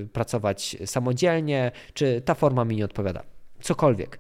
y, 0.03 0.07
pracować 0.07 0.77
samodzielnie, 0.85 1.71
czy 1.93 2.21
ta 2.21 2.33
forma 2.33 2.65
mi 2.65 2.75
nie 2.75 2.85
odpowiada. 2.85 3.23
Cokolwiek. 3.61 4.19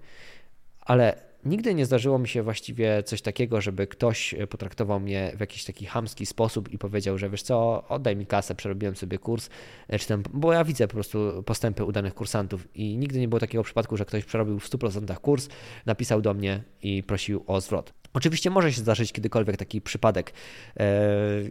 Ale 0.81 1.32
Nigdy 1.45 1.73
nie 1.75 1.85
zdarzyło 1.85 2.19
mi 2.19 2.27
się 2.27 2.43
właściwie 2.43 3.03
coś 3.03 3.21
takiego, 3.21 3.61
żeby 3.61 3.87
ktoś 3.87 4.33
e, 4.33 4.47
potraktował 4.47 4.99
mnie 4.99 5.31
w 5.35 5.39
jakiś 5.39 5.63
taki 5.63 5.85
hamski 5.85 6.25
sposób 6.25 6.73
i 6.73 6.77
powiedział, 6.77 7.17
że 7.17 7.29
wiesz 7.29 7.41
co, 7.41 7.83
oddaj 7.87 8.15
mi 8.15 8.25
kasę, 8.25 8.55
przerobiłem 8.55 8.95
sobie 8.95 9.17
kurs, 9.17 9.49
e, 9.87 9.99
czy 9.99 10.07
tam, 10.07 10.23
bo 10.33 10.53
ja 10.53 10.63
widzę 10.63 10.87
po 10.87 10.93
prostu 10.93 11.43
postępy 11.45 11.85
udanych 11.85 12.13
kursantów 12.13 12.67
i 12.75 12.97
nigdy 12.97 13.19
nie 13.19 13.27
było 13.27 13.39
takiego 13.39 13.63
przypadku, 13.63 13.97
że 13.97 14.05
ktoś 14.05 14.25
przerobił 14.25 14.59
w 14.59 14.69
100% 14.69 15.19
kurs, 15.19 15.49
napisał 15.85 16.21
do 16.21 16.33
mnie 16.33 16.63
i 16.81 17.03
prosił 17.03 17.43
o 17.47 17.61
zwrot. 17.61 18.02
Oczywiście 18.13 18.49
może 18.49 18.73
się 18.73 18.81
zdarzyć 18.81 19.11
kiedykolwiek 19.11 19.57
taki 19.57 19.81
przypadek 19.81 20.33
e, 20.77 20.85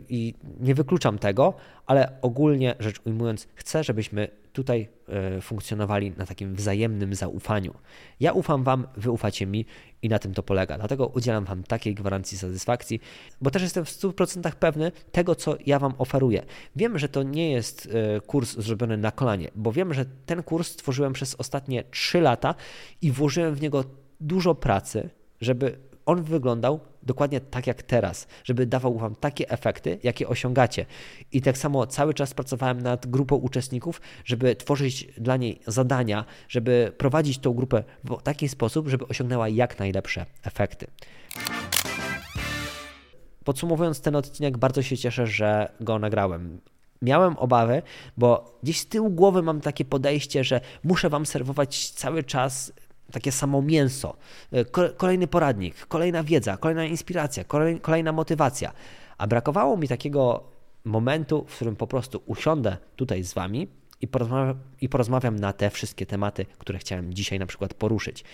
i 0.09 0.35
nie 0.61 0.75
wykluczam 0.75 1.18
tego, 1.18 1.55
ale 1.87 2.12
ogólnie 2.22 2.75
rzecz 2.81 3.01
ujmując, 3.05 3.48
chcę, 3.55 3.85
żebyśmy 3.85 4.29
tutaj 4.53 4.88
e, 5.09 5.40
funkcjonowali 5.40 6.11
na 6.11 6.27
takim 6.27 6.55
wzajemnym 6.55 7.14
zaufaniu. 7.14 7.75
Ja 8.20 8.33
ufam 8.33 8.64
Wam, 8.64 8.87
Wy 8.96 9.11
ufacie 9.11 9.46
mi 9.46 9.66
i 10.03 10.09
na 10.09 10.18
tym 10.18 10.35
to 10.35 10.42
polega. 10.42 10.79
Dlatego 10.79 11.07
udzielam 11.07 11.44
Wam 11.44 11.62
takiej 11.62 11.94
gwarancji 11.94 12.38
satysfakcji, 12.38 13.01
bo 13.40 13.51
też 13.51 13.62
jestem 13.62 13.85
w 13.85 13.88
100% 13.88 14.53
pewny 14.53 14.92
tego, 15.12 15.35
co 15.35 15.57
ja 15.66 15.79
Wam 15.79 15.94
oferuję. 15.98 16.42
Wiem, 16.77 16.98
że 16.98 17.09
to 17.09 17.22
nie 17.22 17.53
jest 17.53 17.88
e, 18.16 18.20
kurs 18.20 18.57
zrobiony 18.57 18.96
na 18.96 19.11
kolanie, 19.11 19.51
bo 19.55 19.72
wiem, 19.72 19.94
że 19.94 20.05
ten 20.27 20.42
kurs 20.42 20.68
stworzyłem 20.68 21.12
przez 21.12 21.35
ostatnie 21.35 21.85
3 21.90 22.20
lata 22.20 22.55
i 23.03 23.12
włożyłem 23.12 23.55
w 23.55 23.61
niego 23.61 23.85
dużo 24.20 24.55
pracy, 24.55 25.11
żeby 25.40 25.91
on 26.06 26.22
wyglądał 26.22 26.80
dokładnie 27.02 27.40
tak 27.40 27.66
jak 27.66 27.82
teraz, 27.82 28.26
żeby 28.44 28.66
dawał 28.66 28.98
Wam 28.98 29.14
takie 29.14 29.50
efekty, 29.50 29.98
jakie 30.02 30.28
osiągacie. 30.28 30.86
I 31.32 31.42
tak 31.42 31.58
samo 31.58 31.86
cały 31.86 32.14
czas 32.14 32.34
pracowałem 32.34 32.80
nad 32.80 33.06
grupą 33.06 33.36
uczestników, 33.36 34.00
żeby 34.24 34.56
tworzyć 34.56 35.08
dla 35.18 35.36
niej 35.36 35.60
zadania, 35.66 36.24
żeby 36.48 36.92
prowadzić 36.98 37.38
tą 37.38 37.52
grupę 37.52 37.84
w 38.04 38.22
taki 38.22 38.48
sposób, 38.48 38.88
żeby 38.88 39.06
osiągnęła 39.08 39.48
jak 39.48 39.78
najlepsze 39.78 40.26
efekty. 40.42 40.86
Podsumowując 43.44 44.00
ten 44.00 44.16
odcinek, 44.16 44.58
bardzo 44.58 44.82
się 44.82 44.96
cieszę, 44.96 45.26
że 45.26 45.72
go 45.80 45.98
nagrałem 45.98 46.60
miałem 47.02 47.36
obawy, 47.38 47.82
bo 48.16 48.58
gdzieś 48.62 48.80
z 48.80 48.86
tyłu 48.86 49.10
głowy 49.10 49.42
mam 49.42 49.60
takie 49.60 49.84
podejście, 49.84 50.44
że 50.44 50.60
muszę 50.84 51.10
Wam 51.10 51.26
serwować 51.26 51.90
cały 51.90 52.24
czas 52.24 52.72
takie 53.12 53.33
samo 53.33 53.62
mięso, 53.62 54.16
e, 54.53 54.64
kolejny 54.96 55.27
poradnik, 55.27 55.87
kolejna 55.87 56.22
wiedza, 56.22 56.57
kolejna 56.57 56.85
inspiracja, 56.85 57.44
kolejna 57.83 58.12
motywacja. 58.12 58.72
A 59.18 59.27
brakowało 59.27 59.77
mi 59.77 59.88
takiego 59.88 60.44
momentu, 60.85 61.44
w 61.48 61.57
którym 61.57 61.77
po 61.77 61.87
prostu 61.87 62.22
usiądę 62.27 62.77
tutaj 62.96 63.22
z 63.25 63.35
Wami 63.35 63.68
i 64.01 64.09
porozmawiam, 64.09 64.59
i 64.81 64.88
porozmawiam 64.88 65.38
na 65.38 65.53
te 65.53 65.70
wszystkie 65.70 66.07
tematy, 66.07 66.46
które 66.59 66.79
chciałem 66.79 67.14
dzisiaj 67.14 67.38
na 67.38 67.46
przykład 67.46 67.75
poruszyć. 67.75 68.25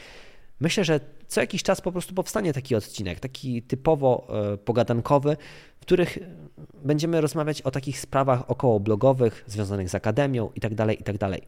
Myślę, 0.61 0.85
że 0.85 1.01
co 1.27 1.41
jakiś 1.41 1.63
czas 1.63 1.81
po 1.81 1.93
prostu 1.93 2.15
powstanie 2.15 2.53
taki 2.53 2.75
odcinek, 2.75 3.21
taki 3.21 3.63
typowo 3.63 4.27
e, 4.53 4.57
pogadankowy, 4.57 5.37
w 5.79 5.81
których 5.81 6.19
będziemy 6.85 7.21
rozmawiać 7.21 7.63
o 7.63 7.71
takich 7.71 8.01
sprawach 8.01 8.51
około 8.51 8.81
blogowych, 8.81 9.45
związanych 9.47 9.89
z 9.89 9.95
akademią 9.95 10.51
itd., 10.55 10.77
tak 10.77 10.99
itd. 10.99 11.39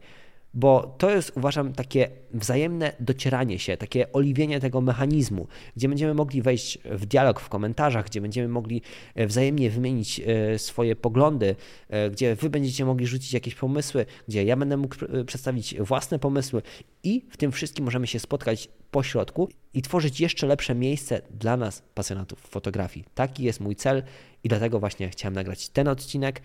Bo 0.53 0.95
to 0.97 1.09
jest, 1.09 1.31
uważam, 1.35 1.73
takie 1.73 2.09
wzajemne 2.33 2.93
docieranie 2.99 3.59
się, 3.59 3.77
takie 3.77 4.13
oliwienie 4.13 4.59
tego 4.59 4.81
mechanizmu, 4.81 5.47
gdzie 5.75 5.89
będziemy 5.89 6.13
mogli 6.13 6.41
wejść 6.41 6.77
w 6.85 7.05
dialog 7.05 7.39
w 7.39 7.49
komentarzach, 7.49 8.05
gdzie 8.05 8.21
będziemy 8.21 8.47
mogli 8.47 8.81
e, 9.15 9.27
wzajemnie 9.27 9.69
wymienić 9.69 10.19
e, 10.19 10.59
swoje 10.59 10.95
poglądy, 10.95 11.55
e, 11.89 12.09
gdzie 12.09 12.35
wy 12.35 12.49
będziecie 12.49 12.85
mogli 12.85 13.07
rzucić 13.07 13.33
jakieś 13.33 13.55
pomysły, 13.55 14.05
gdzie 14.27 14.43
ja 14.43 14.55
będę 14.55 14.77
mógł 14.77 14.95
przedstawić 15.25 15.75
własne 15.79 16.19
pomysły 16.19 16.61
i 17.03 17.25
w 17.29 17.37
tym 17.37 17.51
wszystkim 17.51 17.85
możemy 17.85 18.07
się 18.07 18.19
spotkać 18.19 18.69
po 18.91 19.03
środku 19.03 19.49
i 19.73 19.81
tworzyć 19.81 20.21
jeszcze 20.21 20.47
lepsze 20.47 20.75
miejsce 20.75 21.21
dla 21.39 21.57
nas, 21.57 21.83
pasjonatów 21.95 22.39
fotografii. 22.39 23.05
Taki 23.15 23.43
jest 23.43 23.59
mój 23.59 23.75
cel 23.75 24.03
i 24.43 24.49
dlatego 24.49 24.79
właśnie 24.79 25.09
chciałem 25.09 25.33
nagrać 25.33 25.69
ten 25.69 25.87
odcinek. 25.87 26.41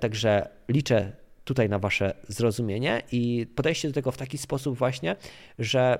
Także 0.00 0.48
liczę 0.68 1.12
tutaj 1.50 1.68
na 1.68 1.78
Wasze 1.78 2.14
zrozumienie 2.28 3.02
i 3.12 3.46
podejście 3.54 3.88
do 3.88 3.94
tego 3.94 4.12
w 4.12 4.16
taki 4.16 4.38
sposób 4.38 4.78
właśnie, 4.78 5.16
że 5.58 5.98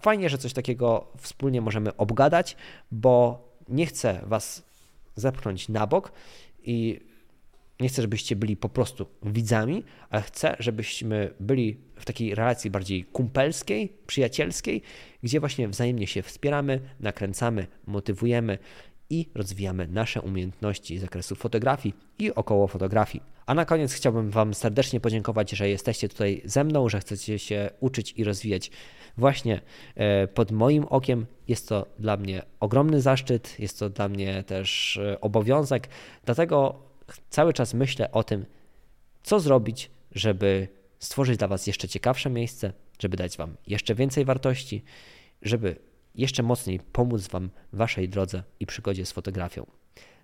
fajnie, 0.00 0.28
że 0.28 0.38
coś 0.38 0.52
takiego 0.52 1.12
wspólnie 1.18 1.60
możemy 1.60 1.96
obgadać, 1.96 2.56
bo 2.90 3.44
nie 3.68 3.86
chcę 3.86 4.20
Was 4.26 4.62
zepchnąć 5.16 5.68
na 5.68 5.86
bok 5.86 6.12
i 6.62 7.00
nie 7.80 7.88
chcę, 7.88 8.02
żebyście 8.02 8.36
byli 8.36 8.56
po 8.56 8.68
prostu 8.68 9.06
widzami, 9.22 9.84
ale 10.10 10.22
chcę, 10.22 10.56
żebyśmy 10.58 11.34
byli 11.40 11.76
w 11.96 12.04
takiej 12.04 12.34
relacji 12.34 12.70
bardziej 12.70 13.04
kumpelskiej, 13.04 13.92
przyjacielskiej, 14.06 14.82
gdzie 15.22 15.40
właśnie 15.40 15.68
wzajemnie 15.68 16.06
się 16.06 16.22
wspieramy, 16.22 16.80
nakręcamy, 17.00 17.66
motywujemy 17.86 18.58
i 19.10 19.28
rozwijamy 19.34 19.88
nasze 19.88 20.22
umiejętności 20.22 20.98
z 20.98 21.00
zakresu 21.00 21.34
fotografii 21.34 21.94
i 22.18 22.34
około 22.34 22.66
fotografii. 22.66 23.22
A 23.46 23.54
na 23.54 23.64
koniec 23.64 23.92
chciałbym 23.92 24.30
Wam 24.30 24.54
serdecznie 24.54 25.00
podziękować, 25.00 25.50
że 25.50 25.68
jesteście 25.68 26.08
tutaj 26.08 26.42
ze 26.44 26.64
mną, 26.64 26.88
że 26.88 27.00
chcecie 27.00 27.38
się 27.38 27.70
uczyć 27.80 28.14
i 28.16 28.24
rozwijać 28.24 28.70
właśnie 29.18 29.60
e, 29.94 30.28
pod 30.28 30.52
moim 30.52 30.84
okiem. 30.84 31.26
Jest 31.48 31.68
to 31.68 31.86
dla 31.98 32.16
mnie 32.16 32.42
ogromny 32.60 33.00
zaszczyt, 33.00 33.60
jest 33.60 33.78
to 33.78 33.90
dla 33.90 34.08
mnie 34.08 34.42
też 34.42 34.96
e, 34.96 35.20
obowiązek, 35.20 35.88
dlatego 36.24 36.82
cały 37.30 37.52
czas 37.52 37.74
myślę 37.74 38.12
o 38.12 38.24
tym, 38.24 38.46
co 39.22 39.40
zrobić, 39.40 39.90
żeby 40.14 40.68
stworzyć 40.98 41.36
dla 41.38 41.48
Was 41.48 41.66
jeszcze 41.66 41.88
ciekawsze 41.88 42.30
miejsce, 42.30 42.72
żeby 42.98 43.16
dać 43.16 43.36
Wam 43.36 43.56
jeszcze 43.66 43.94
więcej 43.94 44.24
wartości, 44.24 44.84
żeby 45.42 45.76
jeszcze 46.16 46.42
mocniej 46.42 46.80
pomóc 46.80 47.28
Wam 47.28 47.50
w 47.72 47.76
Waszej 47.76 48.08
drodze 48.08 48.42
i 48.60 48.66
przygodzie 48.66 49.06
z 49.06 49.12
fotografią. 49.12 49.66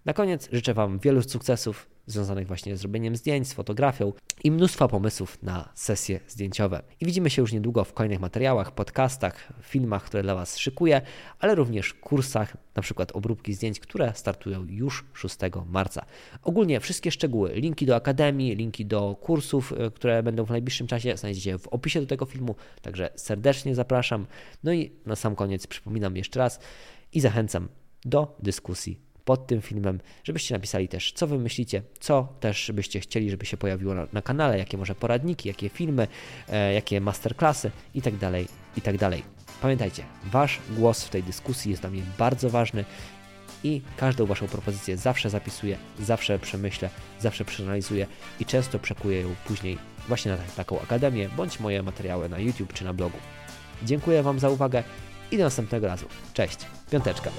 Na 0.04 0.12
koniec 0.12 0.48
życzę 0.52 0.74
Wam 0.74 0.98
wielu 0.98 1.22
sukcesów 1.22 1.86
związanych 2.06 2.46
właśnie 2.46 2.76
z 2.76 2.82
robieniem 2.82 3.16
zdjęć, 3.16 3.48
z 3.48 3.52
fotografią 3.52 4.12
i 4.44 4.50
mnóstwa 4.50 4.88
pomysłów 4.88 5.42
na 5.42 5.68
sesje 5.74 6.20
zdjęciowe. 6.28 6.82
I 7.00 7.06
widzimy 7.06 7.30
się 7.30 7.42
już 7.42 7.52
niedługo 7.52 7.84
w 7.84 7.92
kolejnych 7.92 8.20
materiałach, 8.20 8.72
podcastach, 8.72 9.52
filmach, 9.62 10.04
które 10.04 10.22
dla 10.22 10.34
Was 10.34 10.58
szykuję, 10.58 11.00
ale 11.38 11.54
również 11.54 11.94
kursach, 11.94 12.56
na 12.74 12.82
przykład 12.82 13.12
obróbki 13.12 13.54
zdjęć, 13.54 13.80
które 13.80 14.12
startują 14.14 14.66
już 14.68 15.04
6 15.14 15.36
marca. 15.66 16.04
Ogólnie 16.42 16.80
wszystkie 16.80 17.10
szczegóły, 17.10 17.52
linki 17.54 17.86
do 17.86 17.96
akademii, 17.96 18.56
linki 18.56 18.86
do 18.86 19.16
kursów, 19.20 19.72
e, 19.72 19.90
które 19.90 20.22
będą 20.22 20.44
w 20.44 20.50
najbliższym 20.50 20.86
czasie 20.86 21.16
znajdziecie 21.16 21.58
w 21.58 21.68
opisie 21.68 22.00
do 22.00 22.06
tego 22.06 22.26
filmu, 22.26 22.54
także 22.82 23.10
serdecznie 23.16 23.74
zapraszam. 23.74 24.26
No 24.64 24.72
i 24.72 24.92
na 25.06 25.16
sam 25.16 25.36
koniec 25.36 25.66
przypominam 25.66 26.16
jeszcze 26.16 26.38
raz 26.38 26.60
i 27.12 27.20
zachęcam 27.20 27.68
do 28.04 28.36
dyskusji 28.38 29.11
pod 29.24 29.46
tym 29.46 29.62
filmem, 29.62 30.00
żebyście 30.24 30.54
napisali 30.54 30.88
też, 30.88 31.12
co 31.12 31.26
wy 31.26 31.38
myślicie, 31.38 31.82
co 32.00 32.28
też 32.40 32.72
byście 32.74 33.00
chcieli, 33.00 33.30
żeby 33.30 33.46
się 33.46 33.56
pojawiło 33.56 33.94
na, 33.94 34.06
na 34.12 34.22
kanale, 34.22 34.58
jakie 34.58 34.78
może 34.78 34.94
poradniki, 34.94 35.48
jakie 35.48 35.68
filmy, 35.68 36.08
e, 36.48 36.74
jakie 36.74 37.00
masterclassy 37.00 37.70
itd., 37.94 38.18
tak 38.18 38.32
itd. 38.76 38.98
Tak 38.98 39.22
Pamiętajcie, 39.62 40.04
wasz 40.24 40.60
głos 40.70 41.04
w 41.04 41.10
tej 41.10 41.22
dyskusji 41.22 41.70
jest 41.70 41.82
dla 41.82 41.90
mnie 41.90 42.02
bardzo 42.18 42.50
ważny 42.50 42.84
i 43.64 43.82
każdą 43.96 44.26
Waszą 44.26 44.48
propozycję 44.48 44.96
zawsze 44.96 45.30
zapisuję, 45.30 45.76
zawsze 46.00 46.38
przemyślę, 46.38 46.90
zawsze 47.20 47.44
przeanalizuję 47.44 48.06
i 48.40 48.44
często 48.44 48.78
przekuję 48.78 49.20
ją 49.20 49.34
później 49.46 49.78
właśnie 50.08 50.32
na 50.32 50.38
taką 50.56 50.80
akademię 50.80 51.28
bądź 51.36 51.60
moje 51.60 51.82
materiały 51.82 52.28
na 52.28 52.38
YouTube 52.38 52.72
czy 52.72 52.84
na 52.84 52.94
blogu. 52.94 53.18
Dziękuję 53.82 54.22
Wam 54.22 54.38
za 54.38 54.50
uwagę 54.50 54.82
i 55.30 55.38
do 55.38 55.44
następnego 55.44 55.86
razu. 55.86 56.06
Cześć, 56.34 56.58
piąteczka. 56.90 57.30